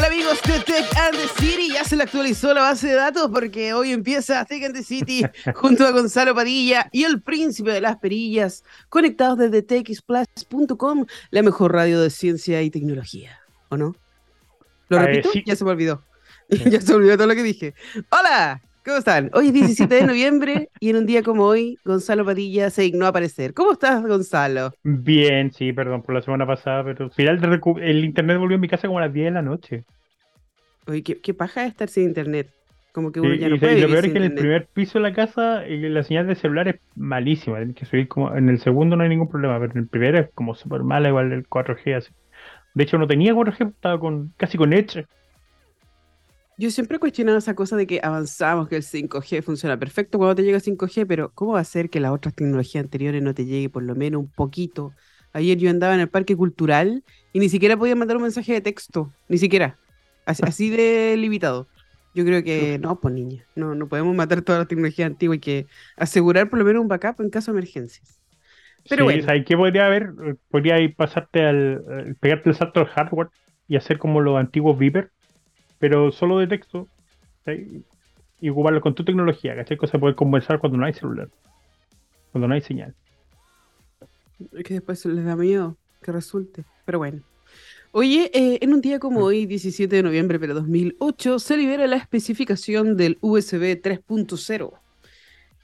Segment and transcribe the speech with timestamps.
[0.00, 3.28] Hola amigos de Tech and the City, ya se le actualizó la base de datos
[3.30, 5.22] porque hoy empieza Tech and the City
[5.54, 11.74] junto a Gonzalo Padilla y el príncipe de las perillas, conectados desde texplus.com, la mejor
[11.74, 13.94] radio de ciencia y tecnología, ¿o no?
[14.88, 15.32] ¿Lo repito?
[15.44, 16.02] Ya se me olvidó.
[16.48, 17.74] ya se me olvidó todo lo que dije.
[18.08, 19.30] Hola, ¿Cómo están?
[19.34, 23.04] Hoy es 17 de noviembre y en un día como hoy, Gonzalo Padilla se dignó
[23.04, 23.52] a aparecer.
[23.52, 24.72] ¿Cómo estás, Gonzalo?
[24.82, 28.68] Bien, sí, perdón por la semana pasada, pero al final el internet volvió a mi
[28.68, 29.84] casa como a las 10 de la noche.
[30.86, 32.48] Oye, qué, paja estar sin internet.
[32.92, 33.78] Como que uno ya no puede.
[33.78, 36.26] Y lo peor es que en el primer piso de la casa eh, la señal
[36.26, 37.58] de celular es malísima.
[37.74, 38.34] que subir como.
[38.34, 41.08] En el segundo no hay ningún problema, pero en el primero es como súper mala,
[41.10, 42.12] igual el 4G así.
[42.72, 45.06] De hecho, no tenía 4G, estaba con, casi con Edge
[46.60, 50.34] yo siempre he cuestionado esa cosa de que avanzamos, que el 5G funciona perfecto cuando
[50.34, 53.46] te llega 5G, pero ¿cómo va a ser que las otras tecnologías anteriores no te
[53.46, 54.92] llegue por lo menos un poquito?
[55.32, 58.60] Ayer yo andaba en el parque cultural y ni siquiera podía mandar un mensaje de
[58.60, 59.78] texto, ni siquiera.
[60.26, 61.66] Así, de limitado.
[62.14, 65.40] Yo creo que no, pues niña, no, no podemos matar toda la tecnología antigua, hay
[65.40, 68.20] que asegurar por lo menos un backup en caso de emergencias.
[68.86, 69.26] Pero bueno.
[69.46, 70.12] ¿qué podría haber?
[70.50, 73.28] Podría ir pasarte al, pegarte el salto al hardware
[73.66, 75.10] y hacer como los antiguos Viper,
[75.80, 76.86] pero solo de texto
[78.40, 79.76] y ocuparlo con tu tecnología, ¿cachai?
[79.76, 81.28] Cosa poder conversar cuando no hay celular,
[82.30, 82.94] cuando no hay señal.
[84.52, 87.22] Es que después les da miedo que resulte, pero bueno.
[87.92, 91.96] Oye, eh, en un día como hoy, 17 de noviembre de 2008, se libera la
[91.96, 94.72] especificación del USB 3.0.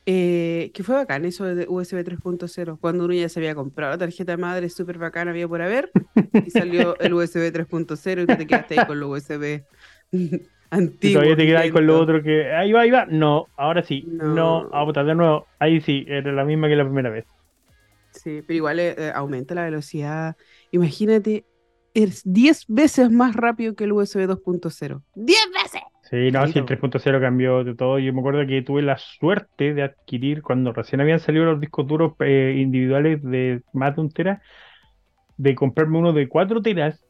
[0.09, 3.99] Eh, que fue bacán eso de USB 3.0, cuando uno ya se había comprado la
[3.99, 5.91] tarjeta madre súper bacana, había por haber,
[6.47, 9.65] y salió el USB 3.0 y tú te quedaste ahí con el USB
[10.71, 11.21] Antiguo.
[11.21, 12.53] todavía te quedas con lo otro que.
[12.53, 13.07] Ahí va, ahí va.
[13.07, 14.05] No, ahora sí.
[14.07, 15.47] No, a votar de nuevo.
[15.59, 17.25] Ahí sí, era la misma que la primera vez.
[18.11, 20.37] Sí, pero igual eh, eh, aumenta la velocidad.
[20.73, 21.45] Imagínate,
[21.95, 25.03] es 10 veces más rápido que el USB 2.0.
[25.15, 25.83] ¡10 veces!
[26.11, 27.99] Sí, no, sí, el 3.0 cambió de todo.
[27.99, 31.87] Yo me acuerdo que tuve la suerte de adquirir cuando recién habían salido los discos
[31.87, 34.41] duros eh, individuales de más de un tera,
[35.37, 37.05] de comprarme uno de 4 teras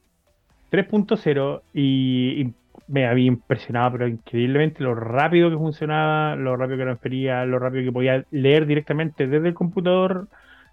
[0.70, 2.52] 3.0 y,
[2.88, 7.84] me había impresionado, pero increíblemente lo rápido que funcionaba, lo rápido que transfería, lo rápido
[7.84, 10.28] que podía leer directamente desde el computador,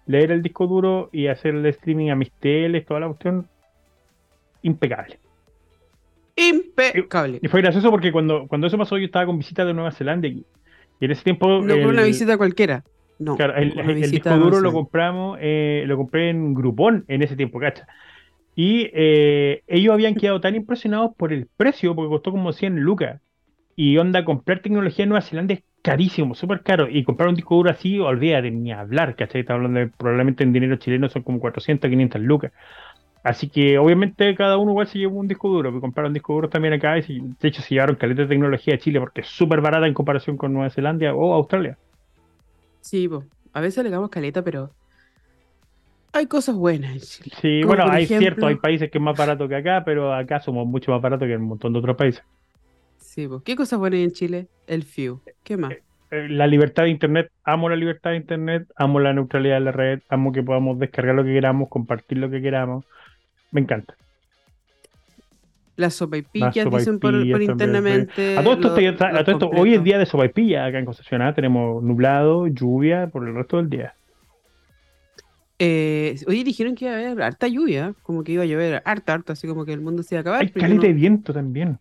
[0.06, 3.48] leer el disco duro y hacer el streaming a mis teles, toda la cuestión.
[4.62, 5.18] Impecable.
[6.36, 7.38] Impecable.
[7.42, 10.28] Y, fue gracioso porque cuando, cuando eso pasó yo estaba con visita de Nueva Zelanda
[10.28, 10.44] y,
[11.00, 11.62] en ese tiempo...
[11.62, 12.84] No fue una visita cualquiera.
[13.18, 17.60] No, claro, el, disco duro lo compramos, eh, lo compré en Groupon en ese tiempo,
[17.60, 17.86] ¿cacha?
[18.56, 23.20] Y eh, ellos habían quedado tan impresionados por el precio, porque costó como 100 lucas.
[23.76, 26.88] Y onda, comprar tecnología en Nueva Zelanda es carísimo, súper caro.
[26.88, 29.40] Y comprar un disco duro así, olvídate ni hablar, ¿cachai?
[29.40, 32.52] Está hablando de, probablemente en dinero chileno son como 400, 500 lucas.
[33.24, 36.74] Así que obviamente cada uno igual se llevó un disco duro, compraron disco duro también
[36.74, 36.98] acá.
[36.98, 39.94] Y de hecho se llevaron caleta de tecnología a Chile porque es súper barata en
[39.94, 41.76] comparación con Nueva Zelanda o Australia.
[42.80, 43.08] Sí,
[43.52, 44.70] a veces le damos caleta, pero
[46.14, 47.36] hay cosas buenas en Chile.
[47.42, 50.64] Sí, bueno, hay cierto, hay países que es más barato que acá, pero acá somos
[50.64, 52.22] mucho más baratos que en un montón de otros países.
[52.98, 54.46] Sí, pues, ¿qué cosas buenas hay en Chile?
[54.68, 55.20] El FIU.
[55.42, 55.72] ¿Qué más?
[55.72, 55.82] Eh,
[56.12, 59.72] eh, la libertad de Internet, amo la libertad de Internet, amo la neutralidad de la
[59.72, 62.84] red, amo que podamos descargar lo que queramos, compartir lo que queramos.
[63.50, 63.94] Me encanta.
[65.76, 68.38] Las sopaipillas, dicen por, internamente.
[68.38, 71.22] A todo esto, hoy es día de sopaipilla acá en Concepción.
[71.22, 71.34] ¿ah?
[71.34, 73.94] Tenemos nublado, lluvia por el resto del día.
[75.66, 79.14] Eh, oye, dijeron que iba a haber harta lluvia, como que iba a llover harta,
[79.14, 80.40] harta, así como que el mundo se iba a acabar.
[80.42, 81.78] Hay caliente de viento también.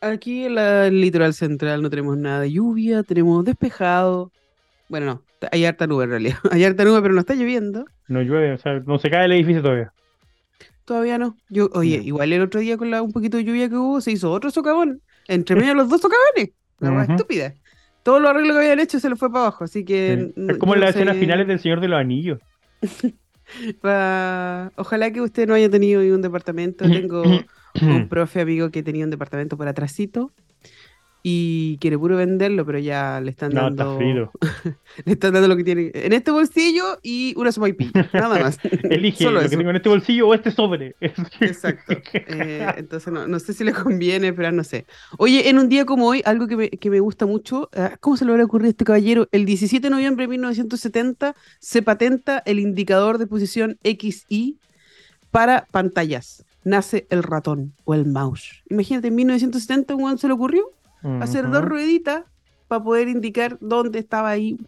[0.00, 4.32] Aquí en la litoral central no tenemos nada de lluvia, tenemos despejado.
[4.88, 6.38] Bueno, no, hay harta nube en realidad.
[6.50, 7.84] Hay harta nube, pero no está lloviendo.
[8.08, 9.92] No llueve, o sea, no se cae el edificio todavía.
[10.86, 11.36] Todavía no.
[11.50, 14.12] Yo, oye, igual el otro día con la, un poquito de lluvia que hubo, se
[14.12, 15.02] hizo otro socavón.
[15.28, 16.54] Entre medio de los dos socavones.
[16.78, 17.52] La uh estúpida.
[18.02, 20.32] Todo lo arreglo que habían hecho se lo fue para abajo, así que.
[20.48, 22.40] Es como en las escenas finales del Señor de los Anillos.
[24.76, 26.84] Ojalá que usted no haya tenido un departamento.
[26.84, 27.22] Tengo
[27.82, 30.32] un profe amigo que tenía un departamento por atrásito
[31.28, 33.98] y quiere puro venderlo, pero ya le están dando.
[35.04, 38.60] le están dando lo que tiene en este bolsillo y una sopaipilla, nada más.
[38.84, 40.94] Elige lo que tengo en este bolsillo o este sobre.
[41.00, 41.94] Exacto.
[42.14, 44.86] Eh, entonces no, sé si le conviene, pero no sé.
[45.18, 48.16] Oye, en un día como hoy, algo que me, que me gusta mucho, ah, ¿cómo
[48.16, 49.26] se le habrá ocurrido a este caballero?
[49.32, 54.58] El 17 de noviembre de 1970 se patenta el indicador de posición XY
[55.32, 56.44] para pantallas.
[56.62, 58.62] Nace el ratón o el mouse.
[58.70, 60.75] Imagínate, en 1970 ¿cuándo se le ocurrió?
[61.20, 62.24] Hacer dos rueditas
[62.68, 64.58] para poder indicar dónde estaba ahí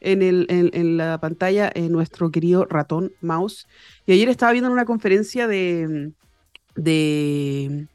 [0.00, 3.66] en, el, en, la pantalla en nuestro querido ratón mouse.
[4.06, 6.12] Y ayer estaba viendo una conferencia de,
[6.76, 7.86] de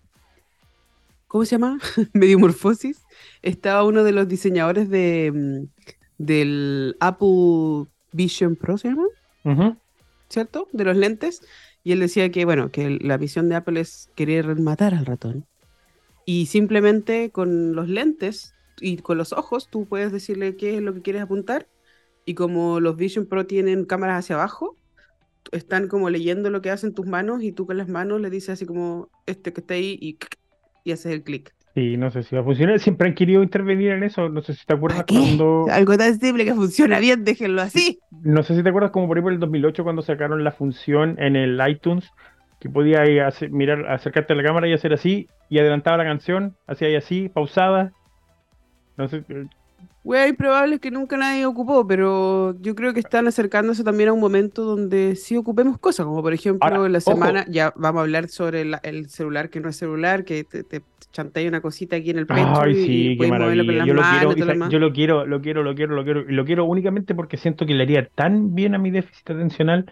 [1.27, 1.79] ¿cómo se llama?
[2.13, 3.03] Mediomorfosis,
[3.41, 5.83] estaba uno de los diseñadores de, mm,
[6.17, 9.77] del Apple Vision Pro, ¿se llama?
[10.29, 10.67] ¿Cierto?
[10.73, 11.41] De los lentes.
[11.83, 15.45] Y él decía que, bueno, que la visión de Apple es querer matar al ratón.
[16.25, 20.93] Y simplemente con los lentes y con los ojos tú puedes decirle qué es lo
[20.93, 21.67] que quieres apuntar.
[22.25, 24.77] Y como los Vision Pro tienen cámaras hacia abajo,
[25.51, 28.49] están como leyendo lo que hacen tus manos y tú con las manos le dices
[28.49, 30.17] así como este que está ahí y,
[30.83, 31.53] y haces el clic.
[31.73, 32.79] Sí, no sé si va a funcionar.
[32.79, 34.27] Siempre han querido intervenir en eso.
[34.27, 35.67] No sé si te acuerdas cuando.
[35.71, 37.99] Algo tan simple que funciona bien, déjenlo así.
[38.11, 41.15] No sé si te acuerdas como por ejemplo en el 2008 cuando sacaron la función
[41.17, 42.11] en el iTunes
[42.61, 43.01] que podía
[43.49, 47.27] mirar, acercarte a la cámara y hacer así y adelantaba la canción, hacía ahí así,
[47.27, 47.91] pausada.
[49.09, 49.47] Sé, eh,
[50.03, 54.19] Güey, probable que nunca nadie ocupó, pero yo creo que están acercándose también a un
[54.19, 58.27] momento donde sí ocupemos cosas, como por ejemplo en la semana, ya vamos a hablar
[58.27, 60.81] sobre el celular que no es celular, que te, te
[61.47, 63.85] una cosita aquí en el pecho Ay, sí, qué maravilla.
[63.85, 66.65] Yo, lo quiero, yo lo quiero, lo quiero, lo quiero, lo quiero, y lo quiero
[66.65, 69.91] únicamente porque siento que le haría tan bien a mi déficit atencional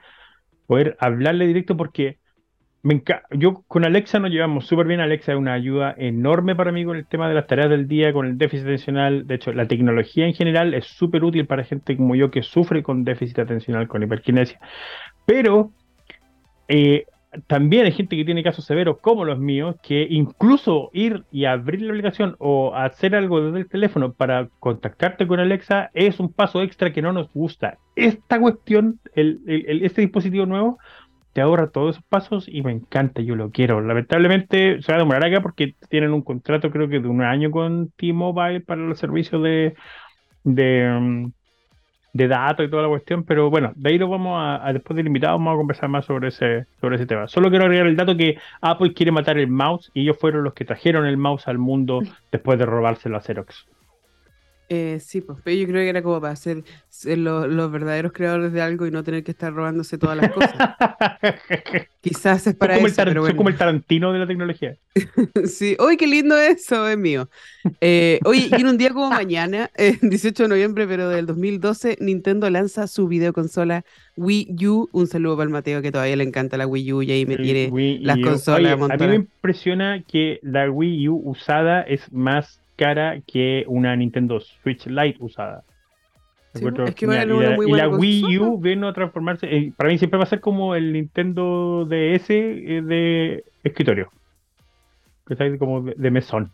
[0.66, 2.19] poder hablarle directo porque
[3.32, 5.00] yo con Alexa nos llevamos súper bien.
[5.00, 8.14] Alexa es una ayuda enorme para mí con el tema de las tareas del día,
[8.14, 9.28] con el déficit atencional.
[9.28, 12.84] De hecho, la tecnología en general es súper útil para gente como yo que sufre
[12.84, 14.60] con déficit atencional, con hiperkinesia.
[15.26, 15.72] Pero
[16.68, 17.06] eh,
[17.48, 21.82] también hay gente que tiene casos severos como los míos, que incluso ir y abrir
[21.82, 26.62] la aplicación o hacer algo desde el teléfono para contactarte con Alexa es un paso
[26.62, 27.78] extra que no nos gusta.
[27.96, 30.80] Esta cuestión, este dispositivo nuevo,
[31.34, 33.82] te ahorra todos esos pasos y me encanta, yo lo quiero.
[33.82, 37.52] Lamentablemente se va a demorar acá porque tienen un contrato creo que de un año
[37.52, 39.76] con T-Mobile para los servicios de,
[40.44, 41.32] de, mm,
[42.14, 45.08] de datos y toda la cuestión, pero bueno, de ahí lo vamos a, después del
[45.08, 47.28] invitado vamos a conversar más sobre ese, sobre ese tema.
[47.28, 50.54] Solo quiero agregar el dato que Apple quiere matar el mouse y ellos fueron los
[50.54, 52.02] que trajeron el mouse al mundo
[52.32, 53.68] después de robárselo a Xerox.
[54.72, 56.64] Eh, sí, pues, pero yo creo que era como para ser,
[57.04, 60.54] los verdaderos creadores de algo y no tener que estar robándose todas las cosas.
[62.02, 63.04] Quizás es para eso.
[63.04, 64.76] pero como el Tarantino de la tecnología.
[65.46, 67.30] sí, uy, qué lindo eso, es mío.
[67.82, 71.98] Eh, oye, y en un día como mañana, el 18 de noviembre, pero del 2012,
[72.00, 73.84] Nintendo lanza su videoconsola
[74.18, 74.90] Wii U.
[74.92, 77.38] Un saludo para el Mateo que todavía le encanta la Wii U y ahí me
[77.38, 78.74] tiene las consolas.
[78.74, 84.40] a mí me impresiona que la Wii U usada es más cara que una Nintendo
[84.40, 85.66] Switch Lite usada.
[86.54, 90.28] es que y la, Wii U vino a transformarse, eh, para mí siempre va a
[90.28, 94.10] ser como el Nintendo DS eh, de escritorio,
[95.28, 96.52] que está como de, mesón.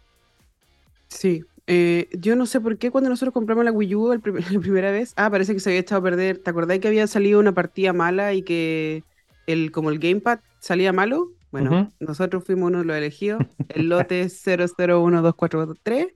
[1.10, 4.14] Sí, eh, yo no sé por qué cuando nosotros compramos la Wii U
[4.52, 6.40] la primera vez, ah, parece que se había echado a perder.
[6.40, 9.04] ¿Te acordás que había salido una partida mala y que
[9.46, 11.35] el como el gamepad salía malo?
[11.62, 16.08] Bueno, nosotros fuimos uno de los elegidos, el lote 001243.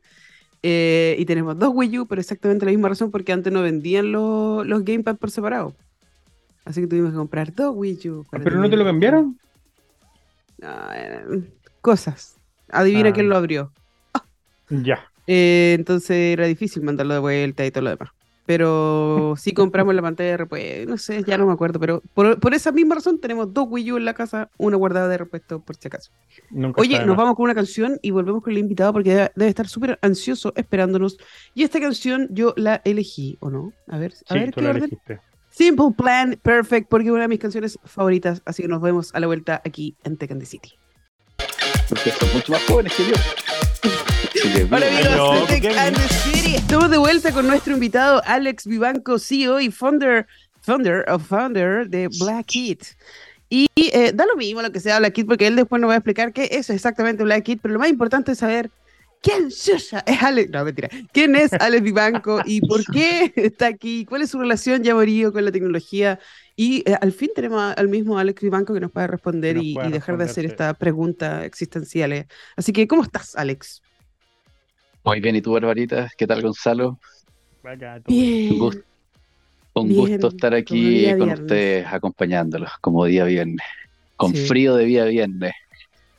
[0.62, 4.12] Eh, y tenemos dos Wii U, pero exactamente la misma razón, porque antes no vendían
[4.12, 5.74] los, los Gamepad por separado.
[6.66, 8.26] Así que tuvimos que comprar dos Wii U.
[8.30, 9.40] ¿Pero no te lo cambiaron?
[10.62, 11.42] Eh,
[11.80, 12.36] cosas.
[12.70, 13.14] Adivina ah.
[13.14, 13.72] quién lo abrió.
[14.70, 15.10] Ya.
[15.26, 18.10] Eh, entonces era difícil mandarlo de vuelta y todo lo demás
[18.50, 22.52] pero sí compramos la pantalla de repuesto, no sé, ya no me acuerdo, pero por,
[22.56, 25.76] esa misma razón tenemos dos Wii U en la casa, una guardada de repuesto por
[25.76, 26.10] si acaso.
[26.76, 30.00] Oye, nos vamos con una canción y volvemos con el invitado porque debe, estar súper
[30.02, 31.20] ansioso esperándonos.
[31.54, 33.72] Y esta canción yo la elegí, ¿o no?
[33.88, 35.00] A ver, a ver, ¿qué orden?
[35.52, 39.20] Simple Plan, Perfect, porque es una de mis canciones favoritas, así que nos vemos a
[39.20, 40.74] la vuelta aquí en Tech City.
[41.88, 44.09] Porque son mucho más jóvenes que yo.
[44.42, 46.56] Hola amigos de Tech and the City.
[46.56, 50.28] Estamos de vuelta con nuestro invitado Alex Vivanco, CEO y founder,
[50.62, 52.84] founder of founder de Black Kit.
[53.50, 55.96] Y eh, da lo mismo lo que sea Black Kit, porque él después nos va
[55.96, 58.70] a explicar qué es exactamente Black Kit, pero lo más importante es saber
[59.22, 60.50] quién es Alex.
[60.52, 60.88] No, mentira.
[61.12, 64.06] ¿Quién es Alex Vivanco y por qué está aquí?
[64.06, 66.18] ¿Cuál es su relación ya morío con la tecnología?
[66.56, 70.18] Y eh, al fin tenemos al mismo Alex Vivanco que nos puede responder y, dejar
[70.18, 72.28] de hacer estas preguntas existenciales.
[72.56, 73.82] Así que, ¿cómo estás, Alex?
[75.10, 76.08] Muy bien, ¿y tú, Barbarita?
[76.16, 77.00] ¿Qué tal, Gonzalo?
[78.08, 78.52] Bien.
[78.54, 78.84] Un gusto,
[79.74, 83.66] un gusto estar aquí con ustedes acompañándolos, como día viernes.
[84.18, 85.54] Con frío de día viernes.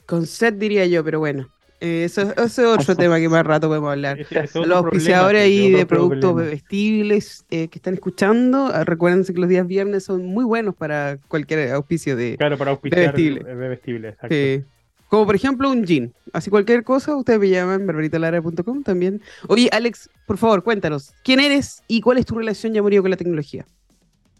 [0.06, 1.48] Con sed diría yo, pero bueno.
[1.80, 4.26] Eh, eso, es otro tema que más rato podemos hablar.
[4.54, 9.68] los auspiciadores ahí de productos bebestibles eh, que están escuchando, ah, recuérdense que los días
[9.68, 14.16] viernes son muy buenos para cualquier auspicio de Claro, para auspiciar bebestibles.
[14.28, 14.64] Sí.
[15.10, 16.14] Como por ejemplo un jean.
[16.32, 19.20] Así cualquier cosa, ustedes me llaman barbaritalara.com también.
[19.48, 23.10] Oye, Alex, por favor, cuéntanos, ¿quién eres y cuál es tu relación ya murió con
[23.10, 23.66] la tecnología?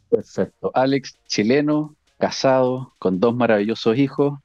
[0.09, 0.71] Perfecto.
[0.73, 4.39] Alex, chileno, casado, con dos maravillosos hijos,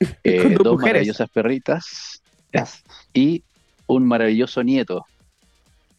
[0.24, 2.20] eh, dos maravillosas perritas.
[3.14, 3.44] Y
[3.86, 5.06] un maravilloso nieto.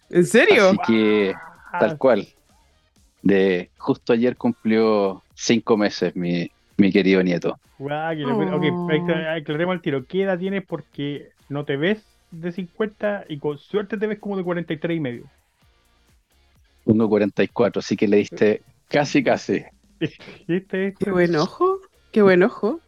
[0.10, 0.70] ¿En serio?
[0.70, 1.34] Así que,
[1.80, 2.28] tal cual.
[3.22, 7.60] De justo ayer cumplió cinco meses mi, mi querido nieto.
[7.78, 8.16] Guau,
[8.56, 10.06] ok, aclaremos el tiro.
[10.06, 10.64] ¿Qué edad tienes?
[10.66, 15.00] Porque no te ves de 50 y con suerte te ves como de 43 y
[15.00, 15.24] medio.
[16.86, 19.64] 1.44, así que le diste casi, casi.
[20.48, 21.80] Qué buen ojo,
[22.12, 22.82] qué buen ojo.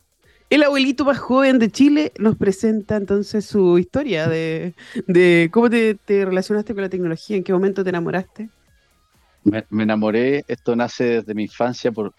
[0.49, 4.73] El abuelito más joven de Chile nos presenta entonces su historia de,
[5.51, 8.49] cómo te, relacionaste con la tecnología, en qué momento te enamoraste.
[9.45, 12.13] Me, enamoré, esto nace desde mi infancia por,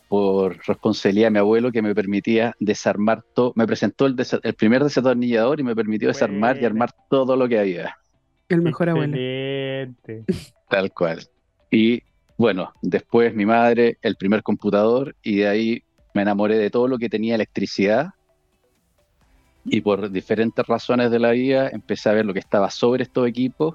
[0.64, 4.14] responsabilidad de mi abuelo que me permitía desarmar todo, me presentó el,
[4.45, 7.97] el primer desatornillador y me permitió desarmar y armar todo lo que había.
[8.49, 9.16] El mejor abuelo.
[10.68, 11.26] Tal cual.
[11.68, 12.00] Y
[12.38, 15.83] bueno, después mi madre, el primer computador, y de ahí
[16.14, 18.11] me enamoré de todo lo que tenía electricidad.
[19.64, 23.26] Y por diferentes razones de la vida empecé a ver lo que estaba sobre estos
[23.26, 23.75] equipos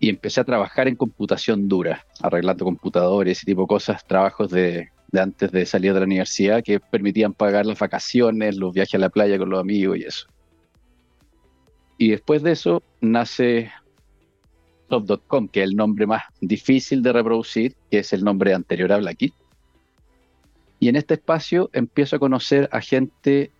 [0.00, 5.20] y empecé a trabajar en computación dura, arreglando computadores y tipo cosas, trabajos de, de
[5.20, 9.08] antes de salir de la universidad que permitían pagar las vacaciones, los viajes a la
[9.08, 10.26] playa con los amigos y eso.
[11.96, 13.72] Y después de eso nace
[14.88, 18.98] Top.com, que es el nombre más difícil de reproducir, que es el nombre anterior a
[18.98, 19.34] Blackit.
[20.80, 23.50] Y en este espacio empiezo a conocer a gente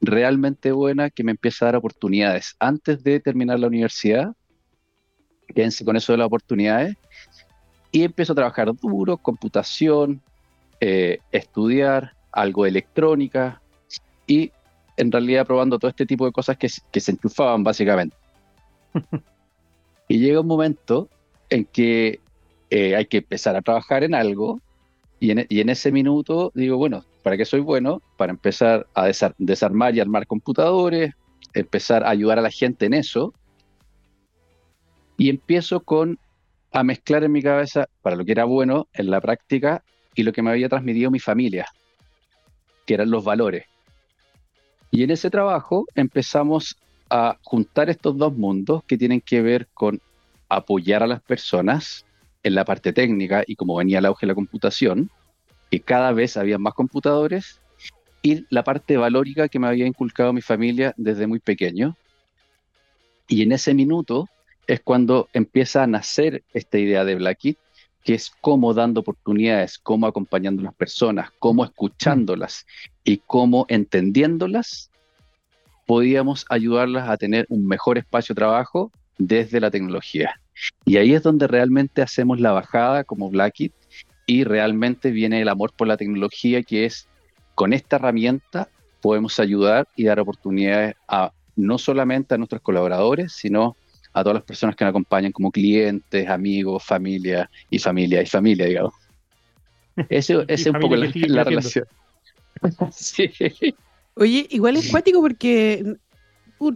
[0.00, 2.56] realmente buena que me empieza a dar oportunidades.
[2.58, 4.34] Antes de terminar la universidad,
[5.52, 6.96] quédense con eso de las oportunidades,
[7.92, 10.20] y empiezo a trabajar duro, computación,
[10.80, 13.60] eh, estudiar algo de electrónica
[14.26, 14.52] y
[14.96, 18.16] en realidad probando todo este tipo de cosas que, que se enchufaban básicamente.
[20.10, 21.08] Y llega un momento
[21.50, 22.18] en que
[22.70, 24.60] eh, hay que empezar a trabajar en algo
[25.20, 28.02] y en, ese minuto digo, bueno, ¿para qué soy bueno?
[28.16, 31.12] Para empezar a desarmar y armar computadores,
[31.54, 33.34] empezar a ayudar a la gente en eso.
[35.20, 36.18] Y empiezo con
[36.72, 39.84] a mezclar en mi cabeza para lo que era bueno en la práctica
[40.14, 41.66] y lo que me había transmitido mi familia,
[42.86, 43.66] que eran los valores.
[44.90, 46.78] Y en ese trabajo empezamos
[47.10, 50.00] a juntar estos dos mundos que tienen que ver con
[50.48, 52.06] apoyar a las personas
[52.42, 55.10] en la parte técnica y como venía el auge de la computación,
[55.70, 57.60] que cada vez había más computadores,
[58.22, 61.94] y la parte valórica que me había inculcado mi familia desde muy pequeño.
[63.28, 64.26] Y en ese minuto
[64.70, 67.58] es cuando empieza a nacer esta idea de Blackit,
[68.04, 72.66] que es cómo dando oportunidades, cómo acompañando a las personas, cómo escuchándolas
[73.02, 74.92] y cómo entendiéndolas
[75.86, 80.40] podíamos ayudarlas a tener un mejor espacio de trabajo desde la tecnología.
[80.84, 83.72] Y ahí es donde realmente hacemos la bajada como Blackit
[84.24, 87.08] y realmente viene el amor por la tecnología, que es
[87.56, 88.68] con esta herramienta
[89.02, 93.76] podemos ayudar y dar oportunidades a no solamente a nuestros colaboradores, sino
[94.12, 98.66] a todas las personas que nos acompañan como clientes, amigos, familia y familia y familia,
[98.66, 98.94] digamos.
[100.08, 101.86] Ese, es un poco la, la relación.
[102.92, 103.30] sí.
[104.14, 105.96] Oye, igual es cuático porque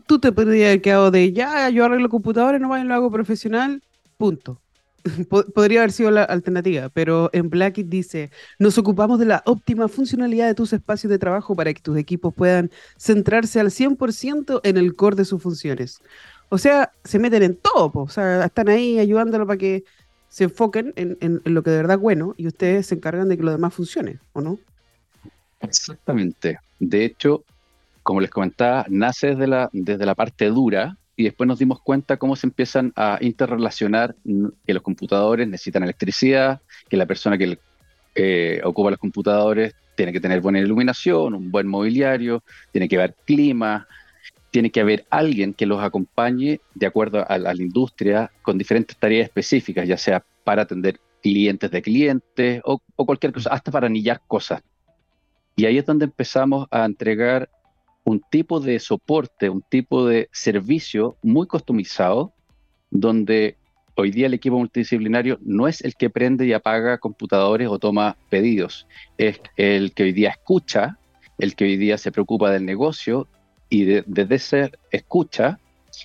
[0.06, 3.82] tú te podrías haber quedado de ya, yo arreglo computadores, no vayan, lo hago profesional,
[4.16, 4.60] punto.
[5.54, 10.46] Podría haber sido la alternativa, pero en Blackit dice, nos ocupamos de la óptima funcionalidad
[10.46, 14.96] de tus espacios de trabajo para que tus equipos puedan centrarse al 100% en el
[14.96, 16.00] core de sus funciones.
[16.48, 19.84] O sea, se meten en todo, o sea, están ahí ayudándolo para que
[20.28, 23.44] se enfoquen en, lo que de verdad es bueno y ustedes se encargan de que
[23.44, 24.58] lo demás funcione, ¿o no?
[25.60, 26.58] Exactamente.
[26.80, 27.44] De hecho,
[28.02, 32.16] como les comentaba, nace desde la, desde la parte dura y después nos dimos cuenta
[32.16, 34.16] cómo se empiezan a interrelacionar
[34.66, 37.58] que los computadores necesitan electricidad, que la persona que
[38.14, 43.14] eh, ocupa los computadores tiene que tener buena iluminación, un buen mobiliario, tiene que haber
[43.24, 43.86] clima,
[44.54, 49.24] tiene que haber alguien que los acompañe de acuerdo a, la industria con diferentes tareas
[49.24, 54.62] específicas, ya sea para atender clientes de clientes o, cualquier cosa, hasta para anillar cosas.
[55.56, 57.50] Y ahí es donde empezamos a entregar
[58.04, 62.32] un tipo de soporte, un tipo de servicio muy customizado,
[62.92, 63.56] donde
[63.96, 68.16] hoy día el equipo multidisciplinario no es el que prende y apaga computadores o toma
[68.30, 68.86] pedidos,
[69.18, 70.96] es el que hoy día escucha,
[71.38, 73.26] el que hoy día se preocupa del negocio
[73.74, 75.58] y desde esa escucha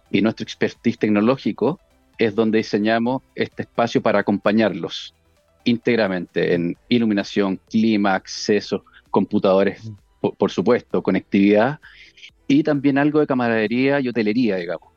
[0.10, 1.80] y nuestro expertise tecnológico
[2.18, 5.14] es donde diseñamos este espacio para acompañarlos
[5.66, 11.80] íntegramente en iluminación, clima, acceso, computadores, por, supuesto, conectividad
[12.48, 14.90] y también algo de camaradería y hotelería, digamos.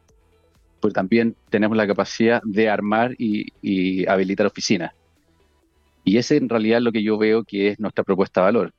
[0.81, 4.95] Porque también tenemos la capacidad de armar y, habilitar oficinas.
[6.05, 8.73] Y ese en realidad es lo que yo veo que es nuestra propuesta de valor.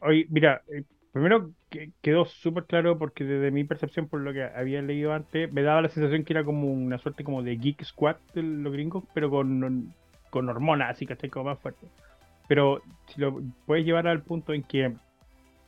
[0.00, 0.84] Oye, mira, eh,
[2.00, 5.82] quedó súper claro porque desde mi percepción, por lo que había leído antes, me daba
[5.82, 9.30] la sensación que era como una suerte como de geek squad de los gringos, pero
[9.30, 9.94] con,
[10.30, 11.86] con hormonas, así que como más fuerte.
[12.48, 14.92] Pero si lo puedes llevar al punto en que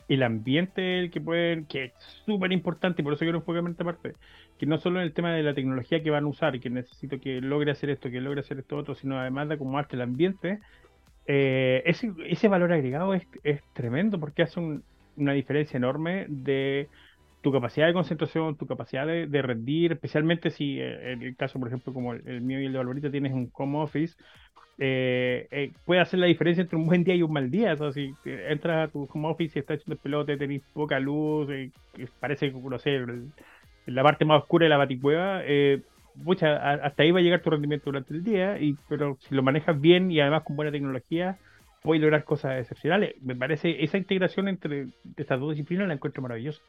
[0.08, 1.92] el ambiente el que pueden, que es
[2.26, 4.14] súper importante, y por eso quiero enfocarme en esta parte,
[4.58, 7.20] que no solo en el tema de la tecnología que van a usar, que necesito
[7.20, 10.60] que logre hacer esto, que logre hacer esto otro, sino además de arte el ambiente,
[11.26, 14.60] eh, ese, ese valor agregado es, es tremendo porque hace
[15.16, 16.88] una diferencia enorme de
[17.42, 21.68] tu capacidad de concentración, tu capacidad de, rendir, especialmente si eh, en el caso, por
[21.68, 24.16] ejemplo, como el, mío y el de Valvorita, tienes un home office,
[24.78, 27.74] eh, puede hacer la diferencia entre un buen día y un mal día.
[27.78, 31.48] O si entras a tu home office y estás echando el pelote, tenés poca luz,
[32.18, 33.04] parece, no sé,
[33.86, 35.82] la parte más oscura de la baticueva, eh,
[36.40, 39.80] hasta ahí va a llegar tu rendimiento durante el día, y, pero si lo manejas
[39.80, 41.38] bien y además con buena tecnología,
[41.84, 43.14] puedes lograr cosas excepcionales.
[43.20, 44.86] Me parece esa integración entre
[45.18, 46.62] estas dos disciplinas la encuentro maravillosa.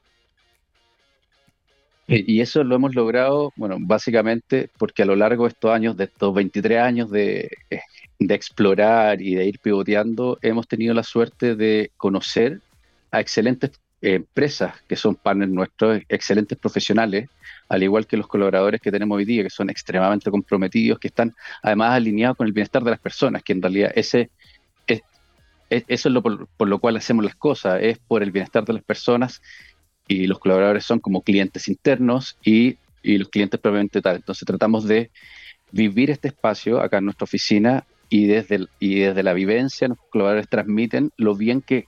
[2.07, 6.03] Y eso lo hemos logrado, bueno, básicamente porque a lo largo de estos años, de
[6.03, 7.79] estos 23 años de, eh,
[8.19, 12.60] de explorar y de ir pivoteando, hemos tenido la suerte de conocer
[13.10, 17.29] a excelentes empresas que son partners nuestros, excelentes profesionales,
[17.69, 21.34] al igual que los colaboradores que tenemos hoy día, que son extremadamente comprometidos, que están
[21.63, 24.29] además alineados con el bienestar de las personas, que en realidad ese es,
[25.69, 28.84] eso es lo por, lo cual hacemos las cosas, es por el bienestar de las
[28.84, 29.41] personas
[30.07, 34.17] y los colaboradores son como clientes internos y, y los clientes probablemente tal.
[34.17, 35.10] Entonces tratamos de
[35.72, 40.50] vivir este espacio acá en nuestra oficina y desde, y desde la vivencia los colaboradores
[40.50, 41.86] transmiten lo bien que,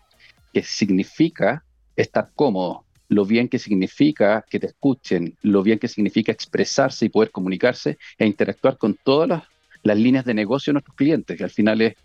[0.54, 1.64] que significa
[1.96, 7.10] estar cómodo, lo bien que significa que te escuchen, lo bien que significa expresarse y
[7.10, 9.44] poder comunicarse e interactuar con todas
[9.84, 11.96] las, líneas de negocio de nuestros clientes, que al final es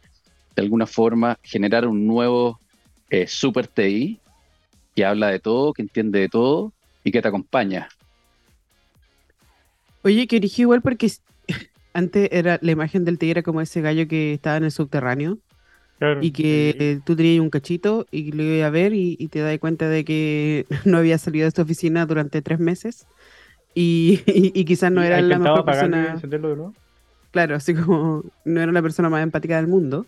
[0.54, 2.58] de alguna forma generar un nuevo
[3.10, 4.18] eh, super TI
[4.94, 6.72] que habla de todo, que entiende de todo
[7.04, 7.88] y que te acompaña.
[10.02, 11.10] Oye, que erigió igual porque
[11.94, 15.38] antes era la imagen del tigre como ese gallo que estaba en el subterráneo
[16.20, 19.88] y que tú tenías un cachito y lo iba a ver y, te das cuenta
[19.88, 23.06] de que no había salido de esta oficina durante tres meses
[23.72, 24.16] y,
[24.66, 26.20] quizás no era la mejor persona.
[27.30, 30.06] Claro, así como no era la persona más empática del mundo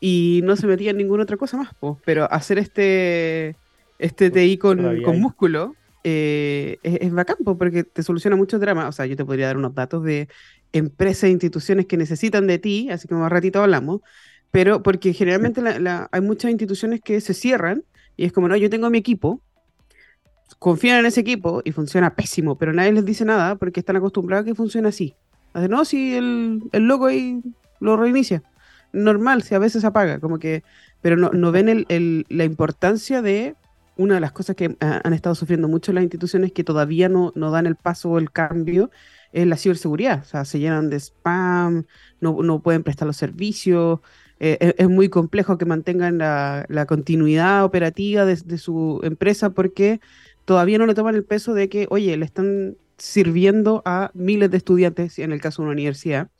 [0.00, 1.68] y no se metía en ninguna otra cosa más,
[2.04, 3.54] pero hacer este,
[3.98, 8.88] este TI con, con músculo eh, es, bacán porque te soluciona muchos dramas.
[8.88, 10.28] O sea, yo te podría dar unos datos de
[10.72, 14.00] empresas e instituciones que necesitan de ti, así como a ratito hablamos,
[14.50, 15.60] pero porque generalmente
[16.10, 17.84] hay muchas instituciones que se cierran
[18.16, 19.40] y es como, no, yo tengo mi equipo,
[20.58, 24.44] confían en ese equipo y funciona pésimo, pero nadie les dice nada porque están acostumbrados
[24.44, 25.14] a que funcione así.
[25.54, 27.42] no, si el, el logo ahí
[27.80, 28.42] lo reinicia.
[28.92, 30.62] Normal, si a veces apaga, como que,
[31.00, 33.54] pero no, no ven el, la importancia de
[33.96, 37.50] una de las cosas que han estado sufriendo mucho las instituciones que todavía no, no
[37.50, 38.90] dan el paso o el cambio
[39.32, 40.22] es la ciberseguridad.
[40.22, 41.84] O sea, se llenan de spam,
[42.20, 44.00] no, no pueden prestar los servicios,
[44.42, 50.00] eh, es, muy complejo que mantengan la, continuidad operativa de, su empresa porque
[50.46, 54.56] todavía no le toman el peso de que, oye, le están sirviendo a miles de
[54.56, 56.30] estudiantes, en el caso de una universidad,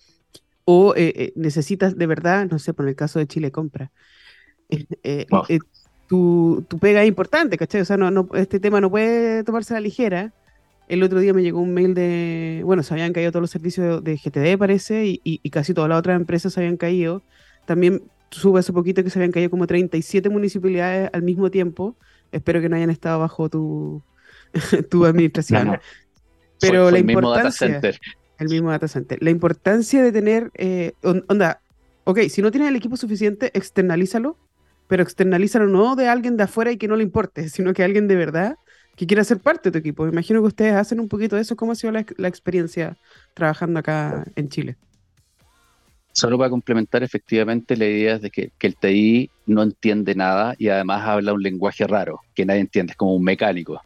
[0.72, 3.90] o eh, eh, necesitas de verdad, no sé, por el caso de Chile Compra.
[6.06, 7.80] tu, pega es importante, ¿cachai?
[7.80, 10.33] O sea, no, este tema no puede tomarse a la ligera.
[10.87, 14.04] El otro día me llegó un mail de, bueno, se habían caído todos los servicios
[14.04, 17.22] de, GTD, parece, y, y, casi todas las otras empresas se habían caído.
[17.66, 21.96] También sube hace poquito que se habían caído como 37 municipalidades al mismo tiempo.
[22.30, 24.02] Espero que no hayan estado bajo tu,
[24.90, 25.80] tu administración.
[26.61, 27.80] Pero la importancia.
[28.40, 29.22] El mismo data center.
[29.22, 30.50] La importancia de tener.
[30.55, 31.61] Eh, onda,
[32.05, 34.37] ok, si no tienes el equipo suficiente, externalízalo,
[34.88, 38.09] pero externalízalo no de alguien de afuera y que no le importe, sino que alguien
[38.09, 38.57] de verdad
[38.96, 40.05] que quiera ser parte de tu equipo.
[40.05, 41.55] Me imagino que ustedes hacen un poquito de eso.
[41.55, 42.96] ¿Cómo ha sido la experiencia
[43.35, 44.76] trabajando acá en Chile?
[46.12, 50.68] Solo para complementar, efectivamente, la idea es de que, el TI no entiende nada y
[50.68, 53.81] además habla un lenguaje raro que nadie entiende, es como un mecánico.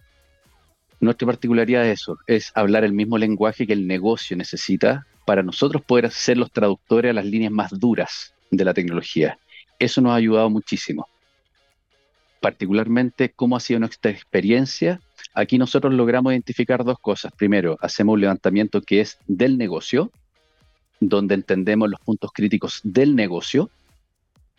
[1.01, 5.83] Nuestra particularidad es eso, es hablar el mismo lenguaje que el negocio necesita para nosotros
[5.83, 9.39] poder ser los traductores a las líneas más duras de la tecnología.
[9.79, 11.09] Eso nos ha ayudado muchísimo.
[12.41, 15.01] Particularmente, ¿cómo ha sido nuestra experiencia?
[15.35, 17.33] Aquí nosotros logramos identificar dos cosas.
[17.33, 20.11] Primero, hacemos un levantamiento que es del negocio,
[21.01, 23.71] donde entendemos los puntos críticos del negocio.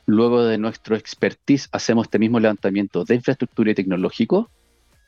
[0.06, 4.50] Luego de nuestro expertise hacemos este mismo levantamiento de infraestructura y tecnológico,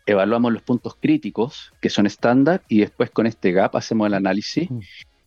[0.08, 4.72] evaluamos los puntos críticos que son estándar y después con este gap hacemos el análisis
[4.72, 4.80] mm.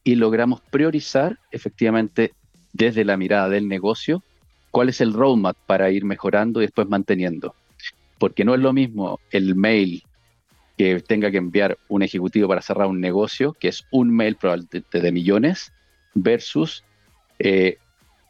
[0.03, 2.33] y logramos priorizar efectivamente
[2.73, 4.23] desde la mirada del negocio
[4.71, 7.55] cuál es el roadmap para ir mejorando y después manteniendo.
[8.19, 10.03] porque no es lo mismo el mail
[10.77, 15.01] que tenga que enviar un ejecutivo para cerrar un negocio, que es un mail probablemente
[15.01, 15.73] de millones,
[16.15, 16.85] versus
[17.39, 17.77] eh,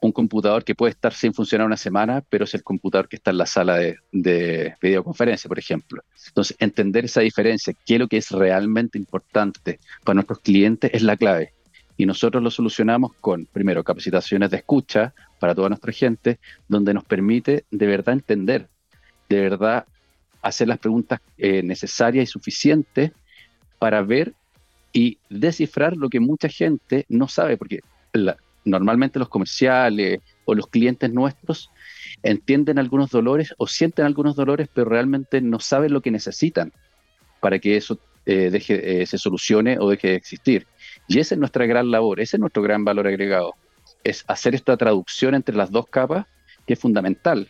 [0.01, 3.31] un computador que puede estar sin funcionar una semana, pero es el computador que está
[3.31, 6.03] en la sala de, videoconferencia, por ejemplo.
[6.27, 11.03] Entonces, entender esa diferencia, qué es lo que es realmente importante para nuestros clientes, es
[11.03, 11.53] la clave.
[11.99, 17.05] Y nosotros lo solucionamos con, primero, capacitaciones de escucha para toda nuestra gente, donde nos
[17.05, 18.69] permite de verdad entender,
[19.29, 19.85] de verdad
[20.41, 23.13] hacer las preguntas eh, necesarias y suficientes
[23.79, 24.33] para ver
[24.95, 27.81] y descifrar lo que mucha gente no sabe, porque
[28.15, 31.71] la, normalmente los comerciales o los clientes nuestros
[32.23, 36.73] entienden algunos dolores o sienten algunos dolores, pero realmente no saben lo que necesitan
[37.41, 40.67] para que eso eh, deje, eh, se solucione o deje de existir.
[41.09, 43.55] Y esa es nuestra gran labor, ese es nuestro gran valor agregado,
[44.05, 46.27] es hacer esta traducción entre las dos capas
[46.67, 47.49] que es fundamental.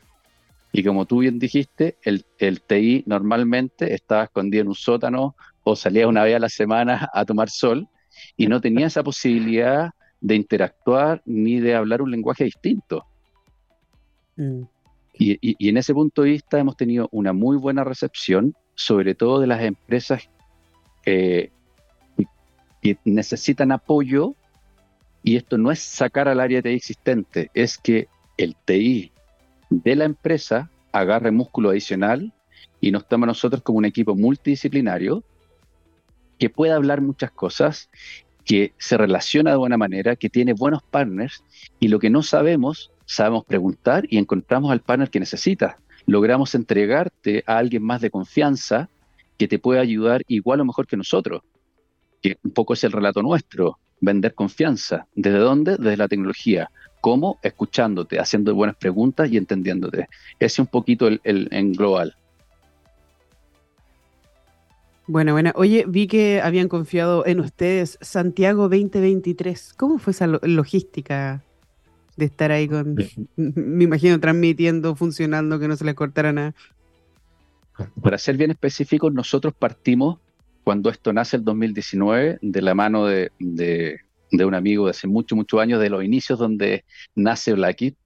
[0.73, 5.75] Y como tú bien dijiste, el, el TI normalmente estaba escondido en un sótano o
[5.75, 7.88] salía una vez a la semana a tomar sol
[8.37, 13.04] y no tenía esa posibilidad de interactuar ni de hablar un lenguaje distinto.
[14.37, 14.62] Mm.
[15.14, 19.46] Y, en ese punto de vista hemos tenido una muy buena recepción, sobre todo de
[19.46, 20.30] las empresas
[21.04, 21.50] que
[23.04, 24.35] necesitan apoyo,
[25.22, 29.12] y esto no es sacar al área TI existente, es que el TI
[29.68, 32.33] de la empresa agarre músculo adicional
[32.80, 35.22] y nos toma a nosotros como un equipo multidisciplinario
[36.38, 37.90] que pueda hablar muchas cosas
[38.44, 41.42] que se relaciona de buena manera, que tiene buenos partners
[41.79, 45.76] y lo que no sabemos, sabemos preguntar y encontramos al partner que necesitas.
[46.07, 48.88] Logramos entregarte a alguien más de confianza
[49.38, 51.42] que te puede ayudar igual o mejor que nosotros,
[52.22, 55.07] que un poco es el relato nuestro, vender confianza.
[55.14, 55.76] ¿Desde dónde?
[55.76, 56.70] Desde la tecnología.
[57.00, 57.38] ¿Cómo?
[57.42, 60.09] Escuchándote, haciendo buenas preguntas y entendiéndote.
[60.38, 62.16] Ese es un poquito el, el en global.
[65.11, 65.51] Bueno, bueno.
[65.57, 69.75] Oye, vi que habían confiado en ustedes Santiago 2023.
[69.77, 71.42] ¿Cómo fue esa logística
[72.16, 72.94] de estar ahí con,
[73.37, 76.55] me imagino, transmitiendo, funcionando, que no se les cortara nada?
[78.01, 80.20] Para ser bien específicos, nosotros partimos
[80.62, 83.33] cuando esto nace el 2019 de la mano de,
[84.31, 86.85] un amigo de hace muchos, muchos años, de los inicios donde
[87.16, 87.96] nace Blackit,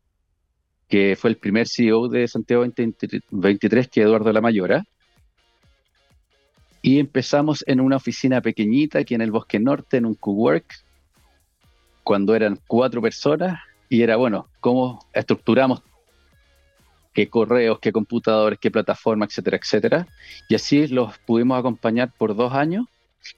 [0.88, 4.87] que fue el primer CEO de Santiago 2023, que es Eduardo La Mayora
[6.85, 10.66] y empezamos en una oficina pequeñita aquí en el Bosque Norte, en un cowork,
[12.03, 15.83] cuando eran cuatro personas, y era, bueno, cómo estructuramos
[17.14, 20.07] qué correos, qué computadores, qué plataforma, etcétera, etcétera.
[20.47, 22.85] Y así los pudimos acompañar por dos años,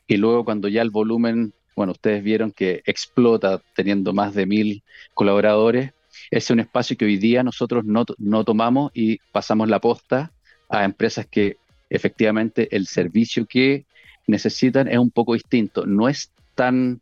[0.08, 4.82] y luego cuando ya el volumen, bueno, ustedes vieron que explota teniendo más de mil
[5.14, 5.92] colaboradores,
[6.32, 10.32] ese es un espacio que hoy día nosotros no, no tomamos y pasamos la posta
[10.68, 11.58] a empresas que
[11.90, 13.84] efectivamente el servicio que
[14.26, 15.86] necesitan es un poco distinto.
[15.86, 17.00] No es tan,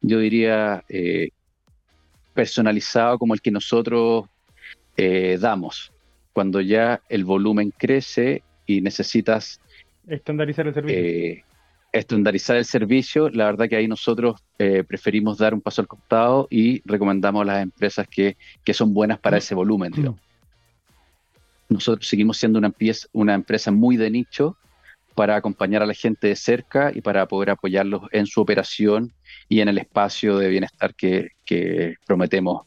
[0.00, 1.28] yo diría, eh,
[2.32, 4.26] personalizado como el que nosotros
[4.96, 5.92] eh, damos.
[6.32, 9.60] Cuando ya el volumen crece y necesitas...
[10.06, 10.98] Estandarizar el servicio.
[10.98, 11.44] Eh,
[11.92, 16.82] estandarizar el servicio, la verdad que ahí nosotros preferimos dar un paso al costado y
[16.84, 19.38] recomendamos a las empresas que, que son buenas para mm.
[19.38, 19.92] ese volumen.
[19.92, 20.20] Digamos.
[21.68, 22.72] Nosotros seguimos siendo una,
[23.12, 24.56] una empresa muy de nicho
[25.14, 29.12] para acompañar a la gente de cerca y para poder apoyarlos en su operación
[29.48, 31.30] y en el espacio de bienestar que,
[32.06, 32.62] prometemos.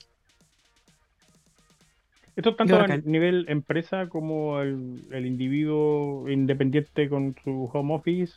[2.35, 8.35] Esto tanto a nivel empresa como el, individuo independiente con su home office,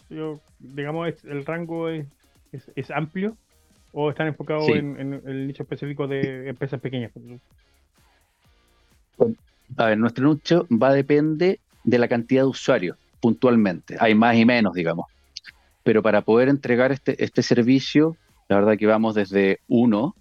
[0.59, 3.37] digamos, el rango es, amplio
[3.93, 7.13] o están enfocados en, el nicho específico de empresas pequeñas.
[9.77, 13.97] A ver, nuestro nicho va a de la cantidad de usuarios, puntualmente.
[13.99, 15.07] Hay más y menos, digamos.
[15.83, 18.17] Pero para poder entregar este, este servicio,
[18.49, 20.15] la verdad que vamos desde 1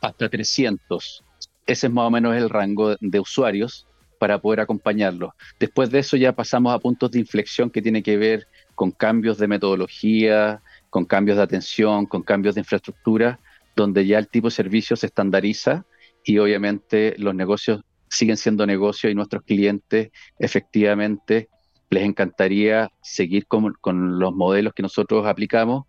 [0.00, 1.24] hasta 300.
[1.66, 3.86] Ese es más o menos el rango de usuarios
[4.18, 5.32] para poder acompañarlos.
[5.58, 9.38] Después de eso ya pasamos a puntos de inflexión que tiene que ver con cambios
[9.38, 13.38] de metodología, con cambios de atención, con cambios de infraestructura,
[13.74, 15.84] donde ya el tipo de servicio se estandariza
[16.24, 21.48] y obviamente los negocios siguen siendo negocios y nuestros clientes efectivamente
[21.90, 25.84] les encantaría seguir con, los modelos que nosotros aplicamos,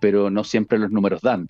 [0.00, 1.48] pero no siempre los números dan.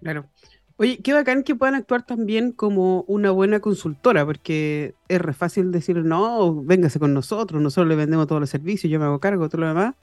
[0.00, 0.28] Claro.
[0.76, 5.72] Oye, qué bacán que puedan actuar también como una buena consultora, porque es re fácil
[5.72, 9.48] decir, no, véngase con nosotros, nosotros le vendemos todos los servicios, yo me hago cargo,
[9.48, 9.94] todo lo demás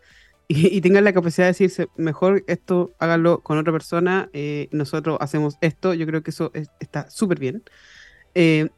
[0.76, 5.58] y, tengan la capacidad de decirse, mejor esto hágalo con otra persona, eh, nosotros hacemos
[5.62, 7.64] esto, yo creo que eso está súper bien.
[8.34, 8.70] Eh,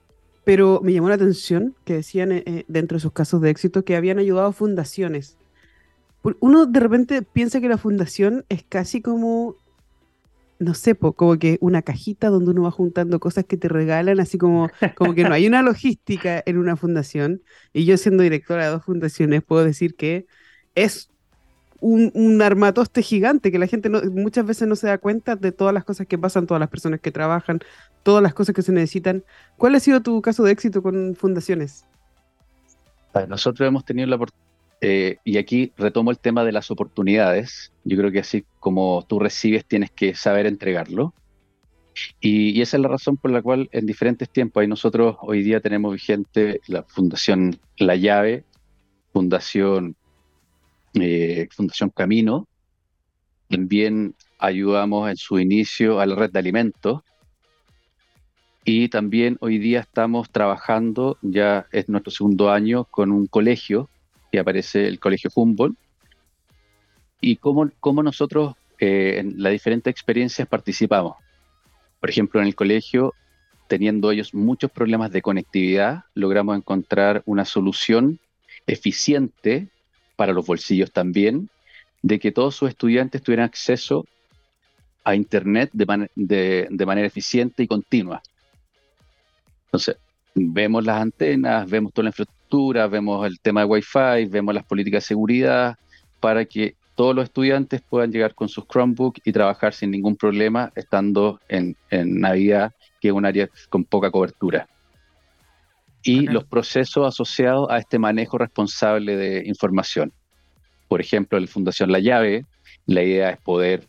[0.49, 3.83] pero me llamó la atención que decían eh, eh, dentro de sus casos de éxito
[3.83, 5.37] que habían ayudado fundaciones.
[6.39, 9.55] Uno de repente piensa que la fundación es casi como,
[10.57, 14.39] no sé, como que una cajita donde uno va juntando cosas que te regalan, así
[14.39, 17.43] como, como que no hay una logística en una fundación.
[17.71, 20.25] Y yo siendo directora de dos fundaciones puedo decir que
[20.73, 21.11] es
[21.81, 25.83] un, armatoste gigante que la gente muchas veces no se da cuenta de todas las
[25.83, 27.59] cosas que pasan, todas las personas que trabajan,
[28.03, 29.23] todas las cosas que se necesitan.
[29.57, 31.85] ¿Cuál ha sido tu caso de éxito con fundaciones?
[33.27, 34.19] Nosotros hemos tenido la
[34.81, 37.73] eh, y aquí retomo el tema de las oportunidades.
[37.83, 41.13] Yo creo que así como tú recibes, tienes que saber entregarlo.
[42.21, 45.43] Y, y, esa es la razón por la cual en diferentes tiempos, ahí nosotros hoy
[45.43, 48.45] día tenemos vigente la Fundación La Llave,
[49.11, 49.97] Fundación
[50.93, 52.47] eh, Fundación Camino.
[53.47, 57.01] También ayudamos en su inicio a la red de alimentos.
[58.65, 63.89] Y también hoy día estamos trabajando, ya es nuestro segundo año, con un colegio,
[64.31, 65.77] que aparece el Colegio Humboldt.
[67.21, 71.15] Y cómo, cómo nosotros eh, en las diferentes experiencias participamos.
[71.99, 73.13] Por ejemplo, en el colegio,
[73.67, 78.19] teniendo ellos muchos problemas de conectividad, logramos encontrar una solución
[78.67, 79.69] eficiente
[80.19, 81.49] para los bolsillos también,
[82.01, 84.05] de que todos sus estudiantes tuvieran acceso
[85.05, 88.21] a Internet de, de, manera eficiente y continua.
[89.67, 89.95] Entonces,
[90.35, 95.03] vemos las antenas, vemos toda la infraestructura, vemos el tema de Wi-Fi, vemos las políticas
[95.03, 95.77] de seguridad,
[96.19, 100.73] para que todos los estudiantes puedan llegar con sus Chromebooks y trabajar sin ningún problema,
[100.75, 104.67] estando en, en Navidad, que es un área con poca cobertura
[106.03, 110.13] y los procesos asociados a este manejo responsable de información.
[110.87, 112.45] Por ejemplo, en la Fundación La Llave,
[112.85, 113.87] la idea es poder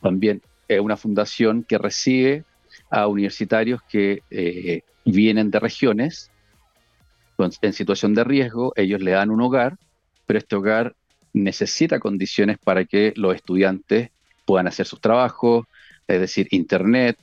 [0.00, 2.44] también, es una fundación que recibe
[2.90, 6.30] a universitarios que eh, vienen de regiones
[7.62, 9.76] en situación de riesgo, ellos le dan un hogar,
[10.26, 10.96] pero este hogar
[11.32, 14.10] necesita condiciones para que los estudiantes
[14.44, 15.66] puedan hacer sus trabajos,
[16.08, 17.16] es decir, internet,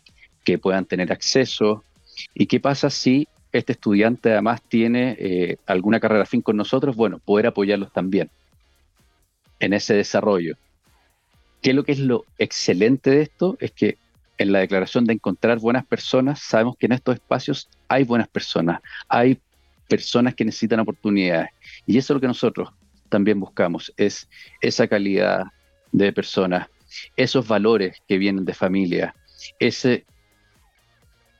[0.45, 1.84] que puedan tener acceso.
[2.34, 3.27] ¿Y qué pasa si
[3.58, 8.30] este estudiante además tiene eh, alguna carrera fin con nosotros, bueno, poder apoyarlos también
[9.60, 10.58] en ese desarrollo.
[11.62, 13.58] ¿Qué es lo que es lo excelente de esto?
[13.60, 13.98] Es que
[14.38, 18.82] en la declaración de encontrar buenas personas, sabemos que en estos espacios hay buenas personas,
[19.08, 19.39] hay
[19.88, 21.50] personas que necesitan oportunidades.
[21.86, 22.70] Y eso es lo que nosotros
[23.08, 24.28] también buscamos, es
[24.60, 25.46] esa calidad
[25.94, 26.68] de personas,
[27.15, 29.15] esos valores que vienen de familia,
[29.60, 30.06] ese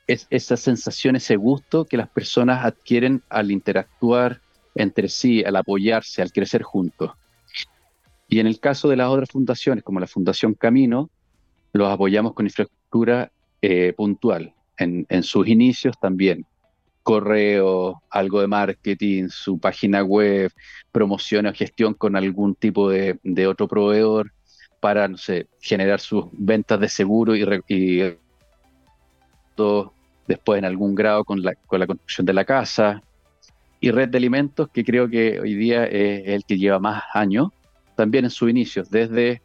[0.07, 4.41] es esa sensación, ese gusto que las personas adquieren al interactuar
[4.75, 7.11] entre sí, al apoyarse, al crecer juntos.
[8.27, 11.09] Y en el caso de las otras fundaciones, como la Fundación Camino,
[11.73, 14.53] los apoyamos con infraestructura eh, puntual.
[14.77, 16.45] En, sus inicios también,
[17.01, 20.51] correo, algo de marketing, su página web,
[20.91, 24.33] promoción o gestión con algún tipo de, otro proveedor
[24.81, 28.17] para, no sé, generar sus ventas de seguro y, y
[30.27, 33.01] después en algún grado con la, con la construcción de la casa,
[33.79, 37.49] y red de alimentos, que creo que hoy día es el que lleva más años,
[37.95, 39.41] también en sus inicios, desde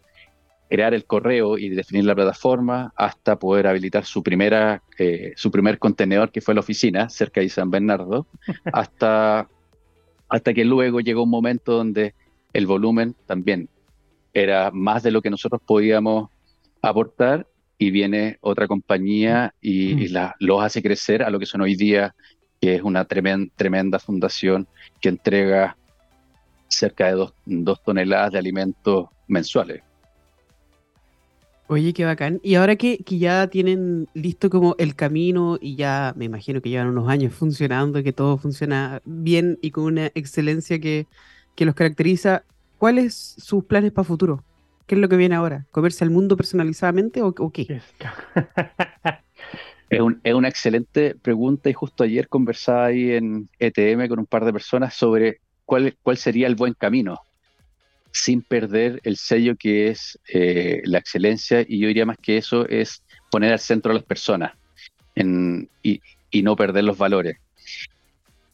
[0.70, 5.80] crear el correo y definir la plataforma hasta poder habilitar su primera eh, su primer
[5.80, 8.28] contenedor que fue la oficina cerca de San Bernardo
[8.72, 9.48] hasta
[10.28, 12.14] hasta que luego llegó un momento donde
[12.52, 13.68] el volumen también
[14.32, 16.30] era más de lo que nosotros podíamos
[16.80, 17.48] aportar
[17.80, 20.12] y viene otra compañía y, mm.
[20.12, 22.14] la, los hace crecer a lo que son hoy día,
[22.60, 24.68] que es una tremenda, tremenda fundación
[25.00, 25.78] que entrega
[26.68, 29.82] cerca de dos, toneladas de alimentos mensuales.
[31.68, 32.38] Oye, qué bacán.
[32.42, 36.68] Y ahora que, que, ya tienen listo como el camino y ya me imagino que
[36.68, 41.06] llevan unos años funcionando y que todo funciona bien y con una excelencia que,
[41.56, 42.44] que los caracteriza,
[42.76, 44.44] ¿cuáles sus planes para futuro?
[44.90, 45.66] ¿Qué es lo que viene ahora?
[45.70, 47.80] ¿Comerse al mundo personalizadamente o, qué?
[49.88, 50.00] Es,
[50.34, 54.94] una excelente pregunta y justo ayer conversaba ahí en ETM con un par de personas
[54.94, 57.20] sobre cuál, cuál sería el buen camino
[58.10, 62.66] sin perder el sello que es eh, la excelencia y yo diría más que eso
[62.68, 64.54] es poner al centro a las personas
[65.14, 66.00] y,
[66.42, 67.36] no perder los valores.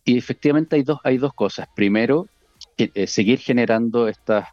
[0.05, 1.67] Y efectivamente hay dos, hay dos cosas.
[1.75, 2.29] Primero,
[2.77, 4.49] eh, seguir generando estas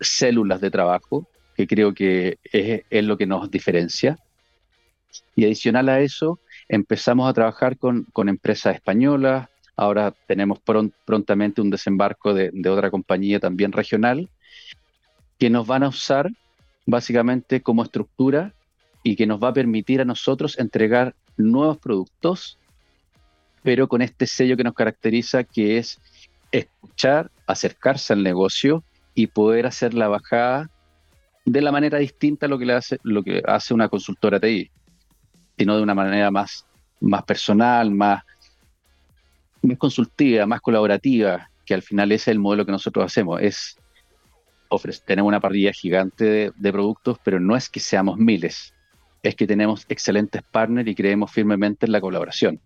[0.00, 4.18] células de trabajo, que creo que es, lo que nos diferencia.
[5.34, 10.60] Y adicional a eso, empezamos a trabajar con, empresas españolas, ahora tenemos
[11.04, 14.28] prontamente un desembarco de, otra compañía también regional,
[15.38, 16.30] que nos van a usar
[16.86, 18.52] básicamente como estructura
[19.02, 22.58] y que nos va a permitir a nosotros entregar nuevos productos
[23.62, 26.00] pero con este sello que nos caracteriza, que es
[26.52, 28.82] escuchar, acercarse al negocio
[29.18, 30.70] y poder hacer la bajada
[31.44, 34.70] de la manera distinta a lo que, le hace, lo que hace una consultora TI,
[35.58, 36.64] sino de una manera más,
[37.00, 38.22] más personal, más,
[39.62, 43.40] más consultiva, más colaborativa, que al final ese es el modelo que nosotros hacemos.
[43.42, 43.76] Es
[45.04, 48.72] tenemos una parrilla gigante de, productos, pero no es que seamos miles,
[49.24, 52.60] es que tenemos excelentes partners y creemos firmemente en la colaboración.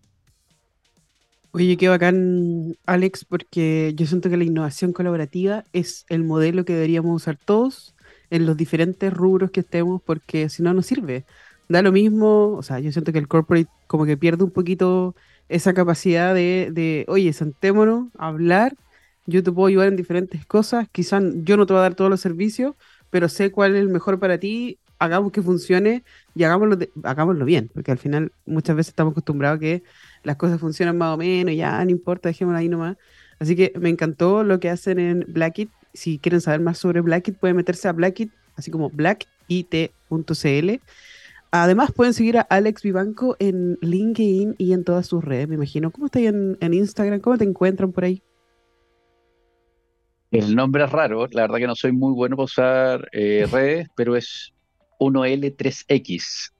[1.55, 6.73] Oye, qué bacán, Alex, porque yo siento que la innovación colaborativa es el modelo que
[6.73, 7.93] deberíamos usar todos
[8.31, 11.25] en los diferentes rubros que estemos, porque si no, no sirve.
[11.69, 15.15] Da lo mismo, o sea, yo siento que el corporate como que pierde un poquito
[15.47, 18.75] esa capacidad de, de oye, sentémonos hablar
[19.25, 22.09] yo te puedo ayudar en diferentes cosas, quizás yo no te voy a dar todos
[22.09, 22.75] los servicios,
[23.09, 26.03] pero sé cuál es el mejor para ti, hagamos que funcione
[26.35, 29.83] y hagámoslo, hagámoslo bien, porque al final muchas veces estamos acostumbrados a que
[30.23, 32.97] las cosas funcionan más o menos, ya no importa, dejémoslo ahí nomás.
[33.39, 35.69] Así que me encantó lo que hacen en Blackit.
[35.93, 40.69] Si quieren saber más sobre Blackit, pueden meterse a Blackit, así como blackit.cl.
[41.51, 45.91] Además, pueden seguir a Alex Vivanco en LinkedIn y en todas sus redes, me imagino.
[45.91, 47.19] ¿Cómo estás en, en Instagram?
[47.19, 48.23] ¿Cómo te encuentran por ahí?
[50.33, 53.87] El nombre es raro, la verdad que no soy muy bueno para usar eh, redes,
[53.95, 54.51] pero es
[54.99, 56.51] 1L3X.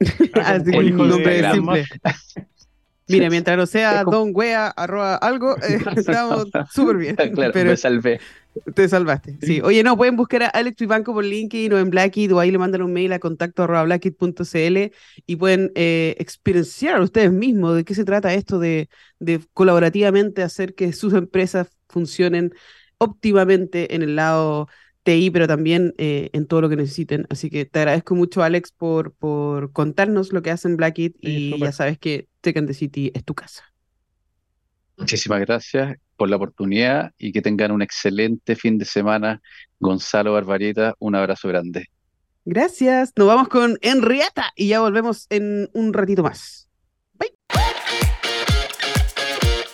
[0.34, 1.84] Así que el nombre simple.
[3.08, 7.16] Mira, mientras no sea don wea arroba algo, eh, estamos súper bien.
[7.16, 8.20] Claro, pero me salvé.
[8.74, 9.60] Te salvaste, sí.
[9.62, 12.58] Oye, no, pueden buscar a Alex Banco por LinkedIn o en Blackit o ahí le
[12.58, 14.92] mandan un mail a contacto arroba blackit.cl
[15.26, 18.88] y pueden eh, experienciar ustedes mismos de qué se trata esto de,
[19.18, 22.52] de colaborativamente hacer que sus empresas funcionen
[22.98, 24.68] óptimamente en el lado
[25.06, 27.26] TI, pero también eh, en todo lo que necesiten.
[27.30, 31.70] Así que te agradezco mucho, Alex, por, por contarnos lo que hacen Blackit y ya
[31.70, 33.62] sabes que Tech and the City es tu casa.
[34.96, 39.40] Muchísimas gracias por la oportunidad y que tengan un excelente fin de semana.
[39.78, 41.86] Gonzalo Barbarieta, un abrazo grande.
[42.44, 43.12] Gracias.
[43.14, 46.65] Nos vamos con Henrietta y ya volvemos en un ratito más.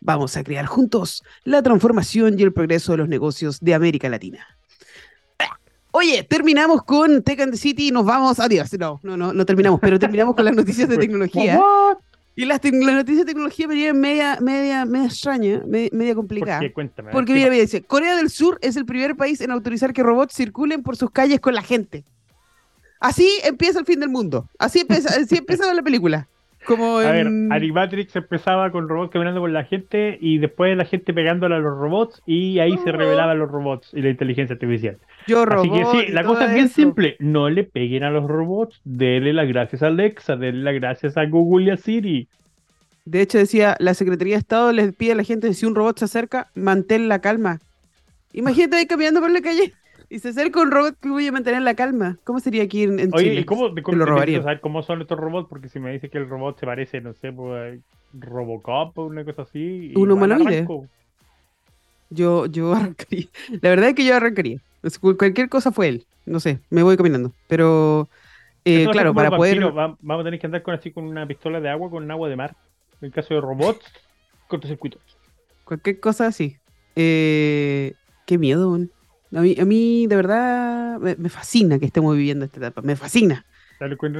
[0.00, 4.46] Vamos a crear juntos la transformación y el progreso de los negocios de América Latina.
[5.92, 8.38] Oye, terminamos con Tech and the City y nos vamos.
[8.38, 8.72] Adiós.
[8.78, 11.60] No, no, no, no terminamos, pero terminamos con las noticias de tecnología.
[12.36, 16.60] Y las, noticias de tecnología me vienen media, media, media extraña, media, complicada.
[16.60, 17.10] ¿Por Cuéntame.
[17.10, 20.34] Porque mira, mira, dice, Corea del Sur es el primer país en autorizar que robots
[20.34, 22.04] circulen por sus calles con la gente.
[23.00, 24.48] Así empieza el fin del mundo.
[24.58, 26.28] Así empieza, así empieza la película.
[26.66, 31.14] Como A ver, Animatrix empezaba con robots caminando con la gente y después la gente
[31.14, 34.98] pegándole a los robots y ahí se revelaban los robots y la inteligencia artificial.
[35.26, 37.16] Yo Así que sí, la cosa es bien simple.
[37.18, 41.24] No le peguen a los robots, denle las gracias a Alexa, denle las gracias a
[41.24, 42.28] Google y a Siri.
[43.06, 45.98] De hecho, decía, la Secretaría de Estado les pide a la gente, si un robot
[45.98, 47.58] se acerca, mantén la calma.
[48.32, 49.72] Imagínate ahí caminando por la calle.
[50.12, 52.18] Y se acerca un robot que voy a mantener la calma.
[52.24, 53.40] ¿Cómo sería aquí en, en Oye, Chile?
[53.42, 54.42] ¿y cómo, lo robaría?
[54.42, 55.48] saber cómo son estos robots?
[55.48, 57.80] Porque si me dice que el robot se parece, no sé, pues,
[58.12, 59.92] Robocop o una cosa así.
[59.94, 60.66] ¿Un humanoide?
[62.10, 63.26] Yo, yo arrancaría.
[63.62, 64.60] La verdad es que yo arrancaría.
[65.00, 66.06] Cualquier cosa fue él.
[66.26, 67.32] No sé, me voy caminando.
[67.46, 68.08] Pero,
[68.64, 69.60] eh, claro, para poder.
[69.70, 72.34] vamos a tener que andar con así con una pistola de agua, con agua de
[72.34, 72.56] mar.
[73.00, 73.86] En el caso de robots,
[74.48, 75.00] cortocircuitos.
[75.64, 76.56] Cualquier cosa así.
[76.96, 77.94] Eh,
[78.26, 78.90] qué miedo, man.
[79.32, 82.82] A mí, a mí de verdad, me, fascina que estemos viviendo esta etapa.
[82.82, 83.46] Me fascina.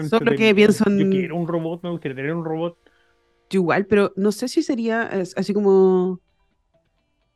[0.09, 0.99] Solo que pienso en...
[0.99, 2.78] Yo quiero un robot, me gustaría tener un robot.
[3.51, 5.03] Yo igual, pero no sé si sería
[5.37, 6.20] así como...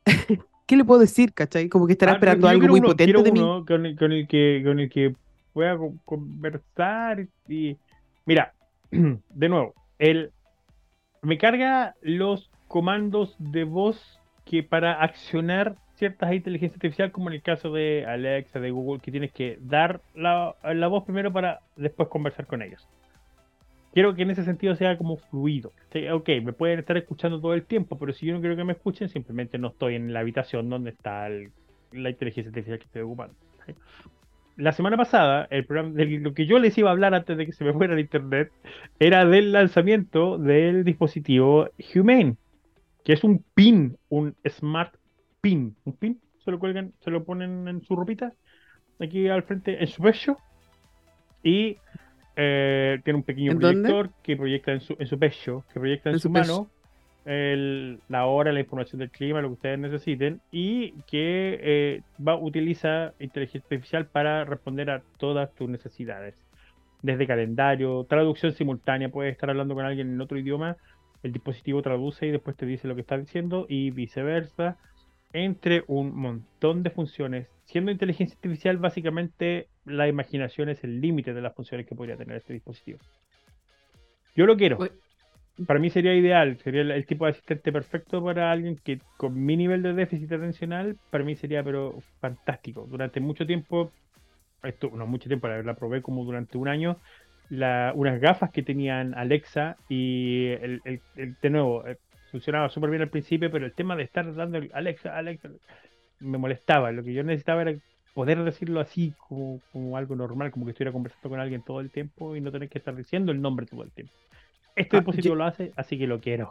[0.66, 1.68] ¿Qué le puedo decir, cachai?
[1.68, 3.40] Como que estará ah, esperando algo muy potente de mí.
[3.66, 5.14] Con el, con el, que, con el que
[5.52, 7.76] pueda conversar y...
[8.24, 8.54] Mira,
[8.90, 10.30] de nuevo, él
[11.20, 17.42] me carga los comandos de voz que para accionar ciertas inteligencias artificiales, como en el
[17.42, 20.54] caso de Alexa, de Google, que tienes que dar la,
[20.88, 22.86] voz primero para después conversar con ellos.
[23.92, 25.72] Quiero que en ese sentido sea como fluido.
[26.12, 28.72] Ok, me pueden estar escuchando todo el tiempo, pero si yo no quiero que me
[28.72, 33.34] escuchen, simplemente no estoy en la habitación donde está la inteligencia artificial que estoy ocupando.
[34.56, 37.46] La semana pasada, el programa de lo que yo les iba a hablar antes de
[37.46, 38.52] que se me fuera el internet
[38.98, 42.36] era del lanzamiento del dispositivo Humane
[43.04, 44.94] que es un pin, un smart
[45.44, 45.76] pin.
[45.84, 48.32] Un pin, se lo cuelgan, se lo ponen en su ropita,
[48.98, 50.38] aquí al frente, en su pecho.
[51.42, 51.76] Y
[52.36, 56.18] eh, tiene un pequeño proyector que proyecta en su, en su pecho, que proyecta en,
[56.18, 56.70] su, mano
[57.24, 63.12] la hora, la información del clima, lo que ustedes necesiten, y que eh, va, utiliza
[63.18, 66.34] inteligencia artificial para responder a todas tus necesidades.
[67.02, 70.76] Desde calendario, traducción simultánea, puedes estar hablando con alguien en otro idioma,
[71.22, 74.78] el dispositivo traduce y después te dice lo que está diciendo, y viceversa,
[75.34, 77.48] entre un montón de funciones.
[77.64, 82.38] Siendo inteligencia artificial, básicamente la imaginación es el límite de las funciones que podría tener
[82.38, 82.98] este dispositivo.
[84.34, 84.78] Yo lo quiero
[85.66, 89.56] para mí sería ideal, sería el, tipo de asistente perfecto para alguien que con mi
[89.56, 92.86] nivel de déficit atencional, para mí sería pero fantástico.
[92.90, 93.92] Durante mucho tiempo,
[94.62, 96.98] esto no mucho tiempo, la, probé como durante un año,
[97.50, 100.80] la, unas gafas que tenían Alexa y el,
[101.14, 101.98] de nuevo, eh,
[102.34, 105.50] funcionaba súper bien al principio, pero el tema de estar dando el Alexa, Alexa,
[106.18, 106.90] me molestaba.
[106.90, 107.76] Lo que yo necesitaba era
[108.12, 111.90] poder decirlo así como, como algo normal, como que estuviera conversando con alguien todo el
[111.90, 114.12] tiempo y no tener que estar diciendo el nombre todo el tiempo.
[114.74, 116.50] Este ah, dispositivo lo hace, así que lo quiero.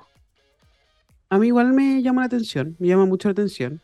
[1.28, 3.82] A mí igual me llama la atención, me llama mucho la atención.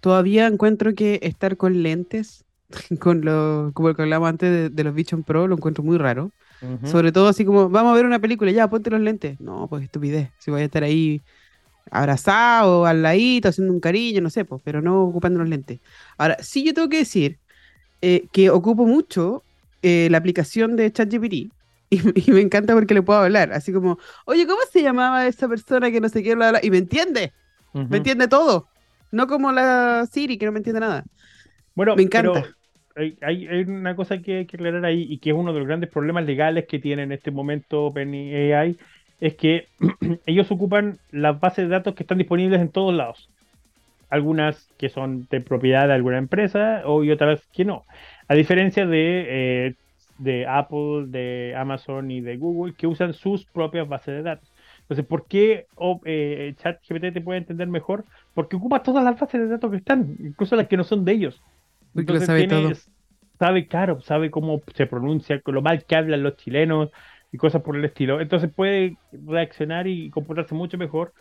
[0.00, 2.44] Todavía encuentro que estar con lentes,
[3.00, 6.32] con lo, como el que hablamos antes de, los Vision Pro, lo encuentro muy raro.
[6.84, 9.40] Sobre todo así como, vamos a ver una película, ya, ponte los lentes.
[9.40, 10.28] No, pues estupidez.
[10.38, 11.22] Si voy a estar ahí
[11.90, 15.80] abrazado, al ladito, haciendo un cariño, no sé, pues, pero no ocupando los lentes.
[16.18, 17.38] Ahora, sí yo tengo que decir
[18.02, 19.42] eh, que ocupo mucho
[19.82, 21.52] eh, la aplicación de ChatGPT,
[21.90, 25.90] Y, me encanta porque le puedo hablar, así como, oye, ¿cómo se llamaba esa persona
[25.90, 26.60] que no sé qué habla?
[26.62, 27.32] Y me entiende,
[27.72, 28.68] me entiende todo.
[29.10, 31.04] No como la Siri, que no me entiende nada.
[31.74, 32.44] Bueno, me encanta.
[32.96, 35.90] Hay, una cosa que hay que aclarar ahí y que es uno de los grandes
[35.90, 38.76] problemas legales que tiene en este momento OpenAI,
[39.20, 39.68] es que
[40.26, 43.28] ellos ocupan las bases de datos que están disponibles en todos lados.
[44.08, 47.84] Algunas que son de propiedad de alguna empresa y otras que no.
[48.26, 49.74] A diferencia de eh,
[50.20, 54.52] de Apple, de Amazon y de Google que usan sus propias bases de datos.
[54.82, 55.66] Entonces, ¿por qué
[56.04, 58.04] eh, ChatGPT te puede entender mejor?
[58.34, 61.12] Porque ocupa todas las bases de datos que están, incluso las que no son de
[61.12, 61.42] ellos.
[61.94, 62.72] Entonces, sabe, todo.
[63.38, 66.90] sabe, claro, sabe cómo se pronuncia, lo mal que hablan los chilenos
[67.32, 68.20] y cosas por el estilo.
[68.20, 71.12] Entonces puede reaccionar y comportarse mucho mejor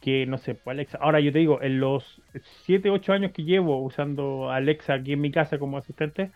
[0.00, 0.98] que, no sé, pues, Alexa.
[1.00, 2.22] Ahora yo te digo, en los
[2.64, 6.30] 7, 8 años que llevo usando Alexa aquí en mi casa como asistente,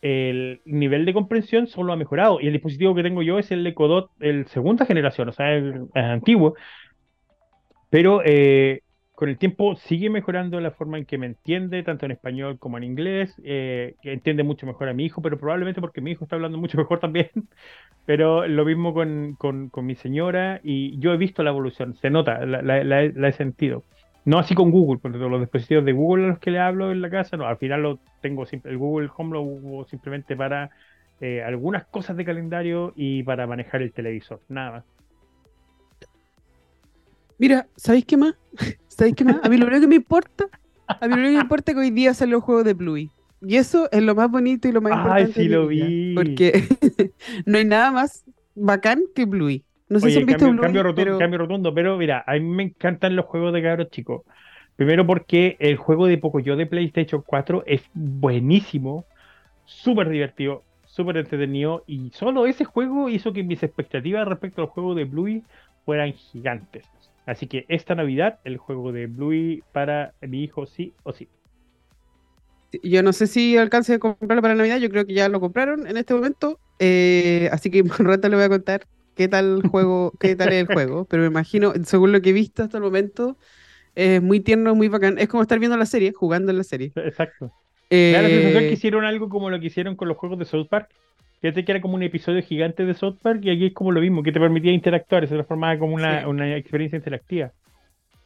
[0.00, 2.40] el nivel de comprensión solo ha mejorado.
[2.40, 5.74] Y el dispositivo que tengo yo es el Ecodot, el segunda generación, o sea, es
[5.94, 6.54] antiguo.
[7.90, 8.82] Pero eh,
[9.18, 12.78] con el tiempo sigue mejorando la forma en que me entiende, tanto en español como
[12.78, 13.34] en inglés.
[13.42, 16.78] Eh, entiende mucho mejor a mi hijo, pero probablemente porque mi hijo está hablando mucho
[16.78, 17.28] mejor también.
[18.06, 22.46] Pero lo mismo con, con, mi señora y yo he visto la evolución, se nota,
[22.46, 23.82] la, la he sentido.
[24.24, 27.00] No así con Google, porque los dispositivos de Google a los que le hablo en
[27.00, 30.70] la casa, no, al final lo tengo el Google Home lo uso simplemente para
[31.20, 34.84] eh, algunas cosas de calendario y para manejar el televisor, nada más.
[37.36, 38.34] Mira, ¿sabéis qué más?
[38.98, 39.36] ¿Sabéis qué más?
[39.44, 40.48] A mí lo único que me importa,
[40.88, 42.74] a mí lo único que me importa es que hoy día salen los juegos de
[42.74, 43.10] Bluey.
[43.40, 45.22] Y eso es lo más bonito y lo más importante.
[45.24, 46.14] Ay, sí lo vi.
[46.16, 46.64] Porque
[47.46, 48.24] no hay nada más
[48.56, 49.62] bacán que Bluey.
[49.88, 51.18] No sé si han visto cambio, cambio, rotundo, pero...
[51.18, 54.22] cambio rotundo, pero mira, a mí me encantan los juegos de cabros chicos.
[54.74, 59.04] Primero porque el juego de Pocoyo de PlayStation 4 es buenísimo,
[59.64, 64.96] súper divertido, súper entretenido y solo ese juego hizo que mis expectativas respecto al juego
[64.96, 65.44] de Bluey
[65.84, 66.84] fueran gigantes.
[67.28, 71.28] Así que esta Navidad el juego de Bluey para mi hijo sí o sí.
[72.82, 75.86] Yo no sé si alcance a comprarlo para Navidad, yo creo que ya lo compraron
[75.86, 80.14] en este momento, eh, así que por rato le voy a contar qué tal juego,
[80.18, 82.82] qué tal es el juego, pero me imagino, según lo que he visto hasta el
[82.82, 83.36] momento,
[83.94, 85.18] es muy tierno, muy bacán.
[85.18, 86.92] Es como estar viendo la serie, jugando en la serie.
[86.94, 87.52] Exacto.
[87.90, 90.46] Me da la sensación que hicieron algo como lo que hicieron con los juegos de
[90.46, 90.88] South Park.
[91.40, 94.00] Que que era como un episodio gigante de South Park y aquí es como lo
[94.00, 97.52] mismo, que te permitía interactuar, se transformaba como una, una experiencia interactiva.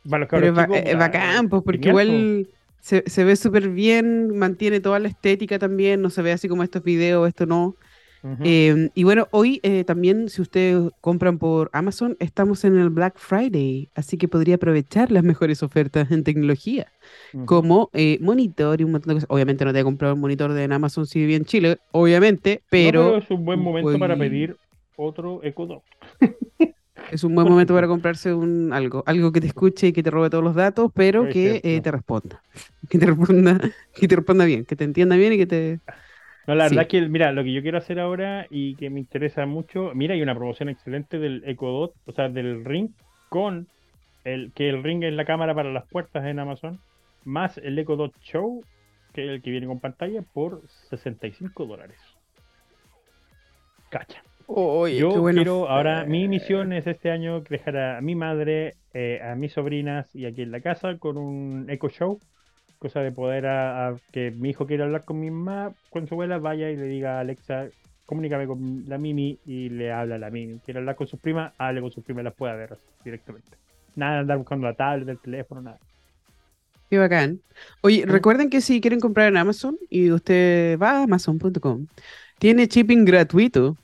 [0.09, 2.49] Pero es, bacán, pues, porque igual
[2.81, 6.63] se, se ve súper bien, mantiene toda la estética también, no se ve así como
[6.63, 7.77] estos videos, esto no.
[8.41, 13.19] Em, y bueno, hoy eh, también, si ustedes compran por Amazon, estamos en el Black
[13.19, 16.93] Friday, así que podría aprovechar las mejores ofertas en tecnología,
[17.47, 19.31] como eh, monitor y un montón de cosas.
[19.31, 23.17] Obviamente no te a comprar un monitor de Amazon si vive en Chile, obviamente, pero...
[23.17, 24.57] es un buen momento para pedir
[24.97, 25.83] otro Echo
[27.11, 30.11] es un buen momento para comprarse un algo, algo que te escuche y que te
[30.11, 32.43] robe todos los datos, pero que eh, te responda,
[32.89, 33.61] que te responda,
[33.95, 35.81] que te responda bien, que te entienda bien y que te
[36.47, 39.01] no, la verdad es que, mira, lo que yo quiero hacer ahora y que me
[39.01, 42.91] interesa mucho, mira, hay una promoción excelente del Echo Dot, o sea, del Ring
[43.29, 43.69] con
[44.25, 46.79] el, que el ring es la cámara para las puertas en Amazon,
[47.25, 48.65] más el Echo Dot Show,
[49.13, 51.99] que es el que viene con pantalla, por 65 dólares.
[53.91, 54.23] Cacha.
[54.49, 59.53] Yo quiero, ahora, mi misión es este año dejar a mi madre, eh, a mis
[59.53, 62.21] sobrinas y aquí en la casa con un Echo Show.
[62.83, 66.39] Cosa de poder a, que mi hijo quiera hablar con mi mamá, con su abuela,
[66.39, 67.69] vaya y le diga a Alexa,
[68.07, 70.59] comunícame con la Mimi y le habla a la Mimi.
[70.65, 73.57] Quiere hablar con sus primas, hable con sus primas, las pueda ver directamente.
[73.95, 75.79] Nada de andar buscando la tablet, el teléfono, nada.
[76.91, 77.41] Qué bacán.
[77.83, 81.87] Oye, recuerden que si quieren comprar en Amazon y usted va a amazon.com,
[82.41, 83.77] tiene shipping gratuito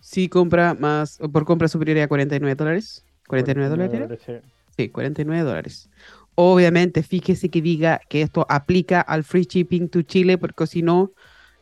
[0.00, 3.04] si compra más, por compra superior a 49 dólares.
[3.26, 4.42] 49 dólares.
[4.74, 5.90] Sí, 49 dólares.
[6.36, 11.12] Obviamente, fíjese que diga que esto aplica al free shipping to Chile, porque si no,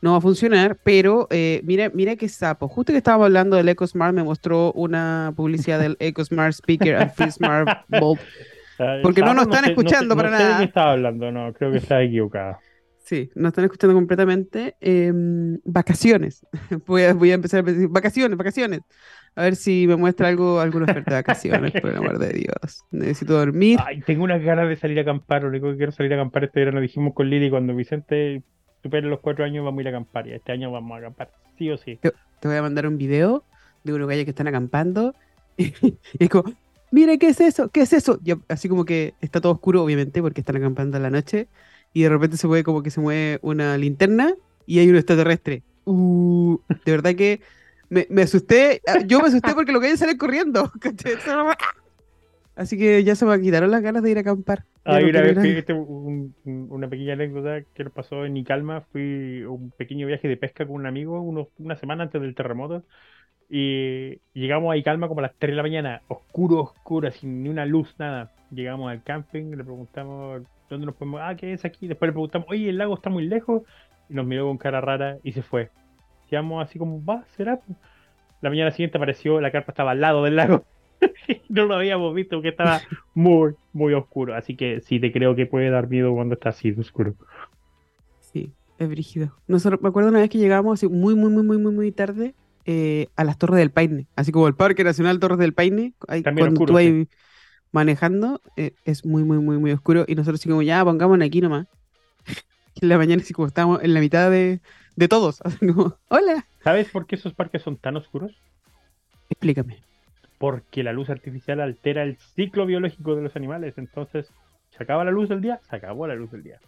[0.00, 0.78] no va a funcionar.
[0.82, 2.68] Pero eh, mira, mira qué sapo.
[2.68, 7.30] Justo que estábamos hablando del EcoSmart, me mostró una publicidad del EcoSmart Speaker and Free
[7.30, 8.18] Smart Bulb.
[9.02, 10.42] Porque no nos están escuchando para nada.
[10.42, 12.58] No sé de qué estaba hablando, no, creo que está equivocado.
[12.98, 14.76] Sí, nos están escuchando completamente.
[14.80, 16.46] Em, vacaciones.
[16.86, 18.80] Voy a, voy a empezar a decir vacaciones, vacaciones.
[19.36, 22.84] A ver si me muestra algo, alguna oferta de vacaciones, por el amor de Dios.
[22.90, 23.78] Necesito dormir.
[23.84, 25.42] Ay, tengo unas ganas de salir a acampar.
[25.42, 26.80] Lo único que quiero salir a acampar este verano.
[26.80, 28.42] Dijimos con Lili cuando Vicente
[28.82, 30.28] supere los cuatro años vamos a ir a acampar.
[30.28, 31.98] Y este año vamos a acampar, sí o sí.
[32.00, 32.12] Te,
[32.48, 33.44] voy a mandar un video
[33.82, 35.14] de unos gallos que están acampando.
[35.56, 36.52] y es como,
[36.92, 37.70] mire, ¿qué es eso?
[37.70, 38.20] ¿Qué es eso?
[38.24, 41.48] Y así como que está todo oscuro, obviamente, porque están acampando en la noche
[41.92, 44.34] y de repente se mueve como que se mueve una linterna
[44.66, 45.62] y hay un extraterrestre.
[45.86, 47.40] Uh, de verdad que
[47.94, 48.82] me, me, asusté.
[48.86, 50.70] Ah, yo me asusté porque lo que hay sale corriendo.
[52.56, 54.64] Así que ya se me quitaron las ganas de ir a acampar.
[54.84, 58.82] Ah, una vez este, una pequeña anécdota que nos pasó en Icalma.
[58.92, 62.84] Fui un pequeño viaje de pesca con un amigo unos, una semana antes del terremoto.
[63.48, 67.48] Y llegamos a Icalma como a las 3 de la mañana, oscuro, oscuro, sin ni
[67.48, 68.32] una luz, nada.
[68.50, 71.20] Llegamos al camping, le preguntamos ¿Dónde nos podemos.?
[71.22, 71.86] Ah, ¿qué es aquí?
[71.86, 73.62] Después le preguntamos, oye, el lago está muy lejos.
[74.08, 75.70] Y nos miró con cara rara y se fue.
[76.28, 77.60] Quedamos así como, va, será.
[78.40, 80.64] La mañana siguiente apareció, la carpa estaba al lado del lago.
[81.48, 82.80] no lo habíamos visto porque estaba
[83.14, 84.34] muy, muy oscuro.
[84.34, 87.14] Así que sí, te creo que puede dar miedo cuando está así de oscuro.
[88.20, 89.34] Sí, es brígido.
[89.46, 92.34] Nosotros, me acuerdo una vez que llegamos así muy, muy, muy, muy, muy, muy tarde
[92.66, 94.06] eh, a las Torres del Paine.
[94.16, 95.94] Así como el Parque Nacional Torres del Paine.
[96.06, 97.08] También cuando oscuro, tú
[97.72, 100.04] manejando, eh, es muy, muy, muy, muy oscuro.
[100.06, 101.66] Y nosotros así como, ya, pongámonos aquí nomás.
[102.80, 104.60] en la mañana así como estamos en la mitad de,
[104.96, 105.42] de todos.
[106.08, 106.46] hola.
[106.62, 108.32] ¿Sabes por qué esos parques son tan oscuros?
[109.30, 109.78] Explícame.
[110.38, 113.78] Porque la luz artificial altera el ciclo biológico de los animales.
[113.78, 114.30] Entonces,
[114.70, 116.60] se acaba la luz del día, se acabó la luz del día.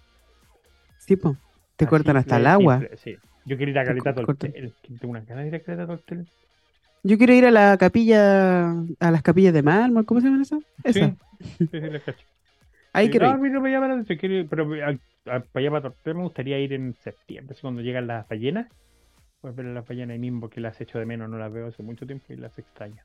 [0.99, 1.37] Sí, pues.
[1.77, 2.81] Te cortan hasta el agua.
[2.97, 3.17] sí.
[3.45, 4.75] Yo quiero ir a Caleta Tortel.
[4.99, 6.27] Tengo una ganas de ir a Caleta Tortel.
[7.05, 10.65] Yo quiero ir a la capilla, a las capillas de mármol, ¿cómo se llaman esas?
[10.83, 11.11] Esa.
[11.11, 11.17] Sí,
[11.59, 12.27] sí, sí, las cacho.
[12.93, 14.97] Ahí quiero no, a mí no me llama la atención, pero a,
[15.27, 18.69] para allá para Tortel me gustaría ir en septiembre, cuando llegan las ballenas.
[19.41, 21.67] Pues ver a las ballenas ahí mismo, porque las echo de menos, no las veo
[21.67, 23.03] hace mucho tiempo y las extraño.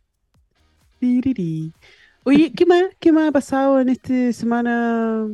[2.23, 5.27] Oye, ¿qué más, ¿qué más ha pasado en esta semana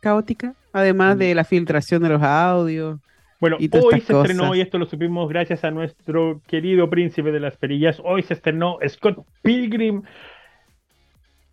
[0.00, 0.54] caótica?
[0.72, 1.18] Además mm.
[1.18, 3.00] de la filtración de los audios.
[3.40, 7.58] Bueno, hoy se estrenó, y esto lo supimos gracias a nuestro querido príncipe de las
[7.58, 10.02] perillas, hoy se estrenó Scott Pilgrim,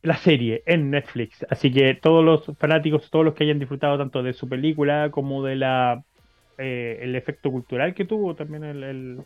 [0.03, 1.45] la serie en Netflix.
[1.49, 5.43] Así que todos los fanáticos, todos los que hayan disfrutado tanto de su película como
[5.43, 6.03] de la
[6.57, 9.23] eh, el efecto cultural que tuvo también el,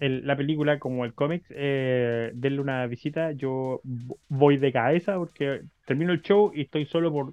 [0.00, 3.32] la película como el cómic, eh, denle una visita.
[3.32, 3.80] Yo
[4.28, 7.32] voy de cabeza porque termino el show y estoy solo por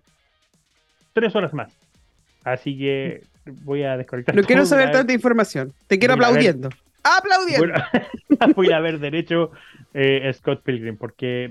[1.14, 1.72] tres horas más.
[2.44, 3.22] Así que
[3.64, 4.36] voy a desconectar.
[4.36, 5.74] No quiero saber tanta información.
[5.88, 6.70] Te quiero aplaudiendo.
[7.06, 7.74] ¡Aplaudiendo!
[8.56, 9.52] voy a ver derecho
[9.94, 11.48] eh, Scott Pilgrim porque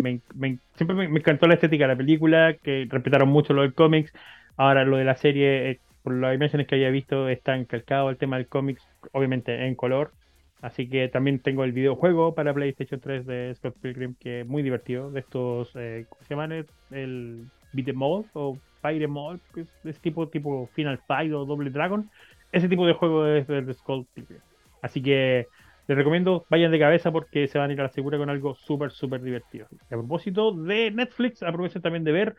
[0.74, 4.12] siempre me, encantó la estética de la película, que respetaron mucho lo del cómics.
[4.56, 8.16] Ahora lo de la serie, eh, por las imágenes que había visto, está encalcado el
[8.16, 10.12] tema del cómics, obviamente en color.
[10.60, 14.62] Así que también tengo el videojuego para PlayStation 3 de Scott Pilgrim, que es muy
[14.62, 15.10] divertido.
[15.12, 16.66] De estos, eh, ¿cómo se llaman?
[16.90, 19.14] El Beat Em o Fire Em
[19.54, 22.10] que es, tipo, tipo Final Fight o Double Dragon.
[22.50, 24.40] Ese tipo de juego es de Scott Pilgrim.
[24.84, 25.46] Así que
[25.88, 28.54] les recomiendo, vayan de cabeza porque se van a ir a la segura con algo
[28.54, 29.66] súper, súper divertido.
[29.72, 32.36] Y a propósito de Netflix, aprovechen también de ver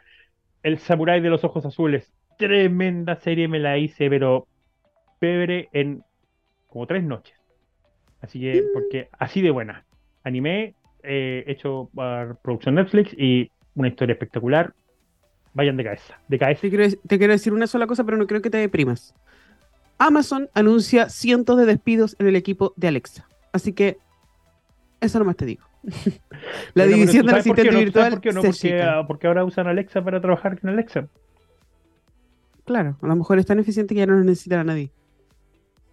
[0.62, 2.14] El Samurai de los Ojos Azules.
[2.38, 4.46] Tremenda serie, me la hice, pero
[5.18, 6.04] pebre en
[6.68, 7.36] como tres noches.
[8.22, 9.86] Así que, porque así de buena.
[10.24, 14.72] Anime, eh, hecho por producción Netflix y una historia espectacular.
[15.56, 16.20] Vayan de cabeza.
[16.28, 16.62] De cabeza.
[16.62, 19.16] Te quiero, te quiero decir una sola cosa, pero no creo que te deprimas.
[19.98, 23.28] Amazon anuncia cientos de despidos en el equipo de Alexa.
[23.52, 23.98] Así que,
[25.02, 25.64] eso nomás te digo.
[26.74, 28.12] la división del asistente virtual.
[28.12, 28.42] ¿Por qué no?
[29.08, 31.08] Porque, ahora usan Alexa para trabajar con Alexa.
[32.66, 34.92] Claro, a lo mejor es tan eficiente que ya no necesitan a nadie.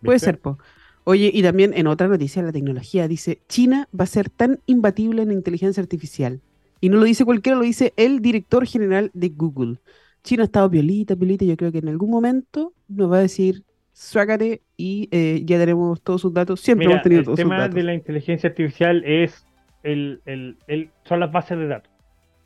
[0.03, 0.59] Puede ser, po.
[1.05, 4.61] Oye, y también en otra noticia de la tecnología dice, China va a ser tan
[4.67, 6.41] imbatible en inteligencia artificial.
[6.81, 9.79] Y no lo dice cualquiera, lo dice el director general de Google.
[10.23, 13.65] China ha estado violita, violita, yo creo que en algún momento nos va a decir,
[13.93, 16.61] suácate y eh, ya tenemos todos sus datos.
[16.61, 17.65] Siempre hemos tenido todos sus datos.
[17.65, 19.47] El tema de la inteligencia artificial es
[19.83, 21.93] el, el, el, son las bases de datos.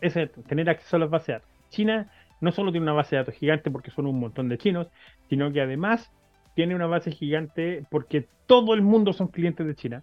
[0.01, 0.15] Es
[0.49, 1.49] tener acceso a las bases de datos.
[1.71, 4.89] China no solo tiene una base de datos gigante porque son un montón de chinos,
[5.29, 6.13] sino que además
[6.55, 10.03] tiene una base gigante porque todo el mundo son clientes de China.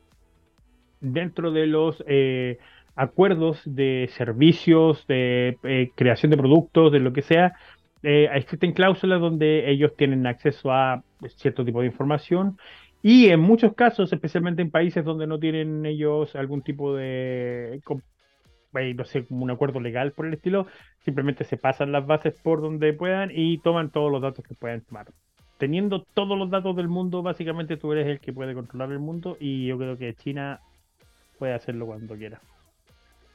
[1.02, 2.60] Dentro de los eh,
[2.96, 7.54] acuerdos de servicios, de eh, creación de productos, de lo que sea,
[8.04, 11.04] eh, existen cláusulas donde ellos tienen acceso a
[11.36, 12.58] cierto tipo de información
[13.02, 17.82] y en muchos casos, especialmente en países donde no tienen ellos algún tipo de,
[18.96, 20.68] no sé, un acuerdo legal por el estilo,
[21.00, 24.82] simplemente se pasan las bases por donde puedan y toman todos los datos que puedan
[24.82, 25.08] tomar
[25.64, 29.38] teniendo todos los datos del mundo, básicamente tú eres el que puede controlar el mundo
[29.40, 30.60] y yo creo que China
[31.40, 32.42] puede hacerlo cuando quiera.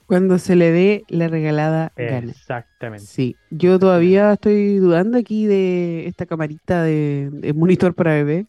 [0.08, 2.30] Cuando se le dé la regalada gana.
[2.30, 3.06] Exactamente.
[3.06, 8.46] Sí, yo todavía estoy dudando aquí de esta camarita de, de monitor para bebé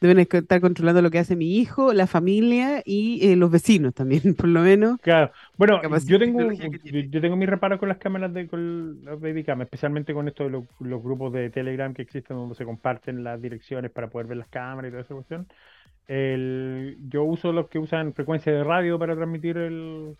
[0.00, 4.22] deben estar controlando lo que hace mi hijo, la familia y eh, los vecinos también,
[4.36, 5.00] por lo menos.
[5.00, 5.32] Claro.
[5.56, 10.14] Bueno, yo tengo, yo, tengo mi reparo con las cámaras de con las babycam, especialmente
[10.14, 10.64] con esto de los,
[11.02, 14.88] grupos de Telegram que existen donde se comparten las direcciones para poder ver las cámaras
[14.88, 15.46] y toda esa cuestión.
[16.06, 20.16] El, yo uso los que usan frecuencia de radio para transmitir el,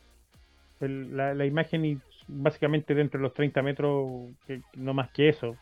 [0.81, 4.31] la, imagen y básicamente dentro de los 30 metros,
[4.75, 5.57] no más que eso,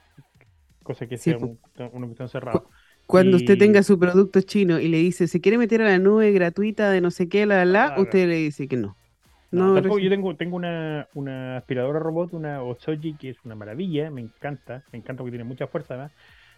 [0.82, 1.58] cosa que sea un,
[1.92, 2.62] una cuestión cerrada.
[3.06, 6.32] Cuando usted tenga su producto chino y le dice, se quiere meter a la nube
[6.32, 8.96] gratuita de no sé qué, la, la, usted le dice que no.
[9.52, 14.20] No, yo tengo, tengo una, una, aspiradora robot, una Osoji, que es una maravilla, me
[14.20, 16.12] encanta, me encanta porque tiene mucha fuerza además.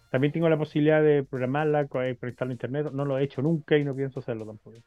[0.09, 3.85] También tengo la posibilidad de programarla, conectarla a internet, no lo he hecho nunca y
[3.85, 4.77] no pienso hacerlo tampoco.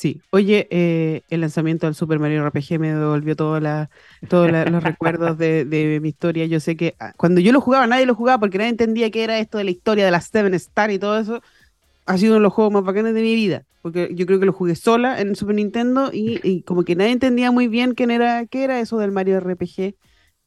[0.00, 5.98] Sí, oye, eh, el lanzamiento del Super Mario RPG me devolvió todos los recuerdos de,
[6.00, 6.46] mi historia.
[6.46, 9.24] Yo sé que ah, cuando yo lo jugaba, nadie lo jugaba porque nadie entendía qué
[9.24, 11.42] era esto de la historia de las Seven Star y todo eso.
[12.06, 14.46] Ha sido uno de los juegos más bacanes de mi vida, porque yo creo que
[14.46, 18.46] lo jugué sola en Super Nintendo y, como que nadie entendía muy bien quién era,
[18.46, 19.96] qué era eso del Mario RPG.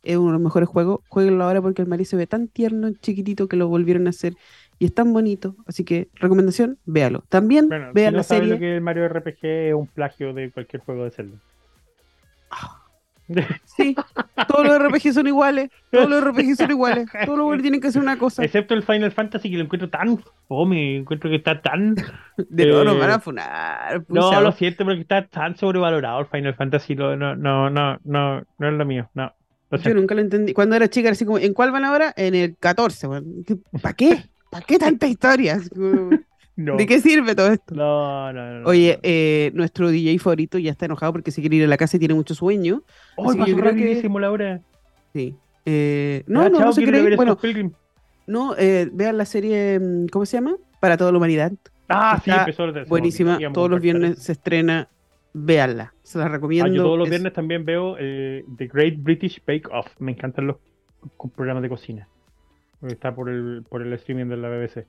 [0.01, 1.01] Es uno de los mejores juegos.
[1.09, 4.33] Jueguenlo ahora porque el Mario se ve tan tierno, chiquitito, que lo volvieron a hacer
[4.79, 5.55] y es tan bonito.
[5.65, 7.23] Así que, recomendación, véalo.
[7.29, 8.49] También bueno, vea la serie.
[8.49, 11.37] Lo que el Mario RPG es un plagio de cualquier juego de Zelda.
[13.65, 13.95] Sí,
[14.47, 15.69] todos los RPG son iguales.
[15.89, 17.07] Todos los RPG son iguales.
[17.25, 18.43] Todos los tienen que hacer una cosa.
[18.43, 20.97] Excepto el Final Fantasy, que lo encuentro tan fome.
[20.97, 21.95] Encuentro que está tan.
[22.37, 24.03] De nuevo nos van a funar.
[24.09, 26.95] No, lo siento, porque está tan sobrevalorado el Final Fantasy.
[26.95, 29.09] No, no, no, no, no, no es lo mío.
[29.13, 29.33] No.
[29.71, 30.53] Yo nunca lo entendí.
[30.53, 32.13] Cuando era chica, así como, ¿en cuál van ahora?
[32.15, 33.07] En el 14.
[33.81, 34.23] ¿Para qué?
[34.53, 35.69] ¿Para qué tantas historias?
[36.55, 37.73] ¿De qué sirve todo esto?
[37.73, 38.69] No, no, no.
[38.69, 41.97] Oye, eh, nuestro DJ favorito ya está enojado porque se quiere ir a la casa
[41.97, 42.83] y tiene mucho sueño.
[43.15, 44.21] ¡Oh, pasó rapidísimo, que...
[44.21, 44.61] Laura!
[45.13, 45.35] Sí.
[45.65, 47.15] Eh, no, no, no se cree.
[47.15, 47.39] Bueno,
[48.27, 50.55] no, eh, vean la serie, mm, ¿cómo se llama?
[50.79, 51.51] Para toda la humanidad.
[51.89, 53.39] Ah, sí, empezó Buenísima.
[53.51, 54.87] Todos los viernes se estrena.
[55.35, 55.95] Véanla.
[56.03, 56.71] Se la recomiendo.
[56.71, 59.87] Ah, yo todos los viernes también veo The Great British Bake Off.
[59.97, 60.57] Me encantan los
[61.35, 62.07] programas de cocina.
[62.87, 64.85] Está por el, por el streaming de la BBC.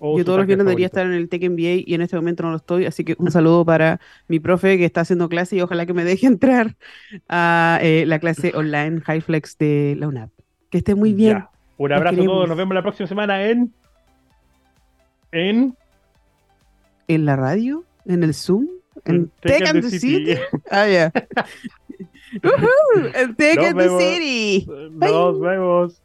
[0.00, 2.50] Yo todos los viernes debería estar en el Tech MBA y en este momento no
[2.50, 5.86] lo estoy, así que un saludo para mi profe que está haciendo clase y ojalá
[5.86, 6.76] que me deje entrar
[7.28, 10.30] a eh, la clase online Highflex de la UNAP.
[10.70, 11.44] Que esté muy bien.
[11.78, 13.72] Un abrazo a todos, nos vemos la próxima semana en...
[15.32, 15.74] En...
[17.08, 17.84] ¿En la radio?
[18.04, 18.66] ¿En el Zoom?
[19.04, 20.34] En Tech, and the City.
[20.70, 21.12] Ah, ya.
[23.14, 24.66] En Tech and the City.
[24.90, 26.02] Nos vemos.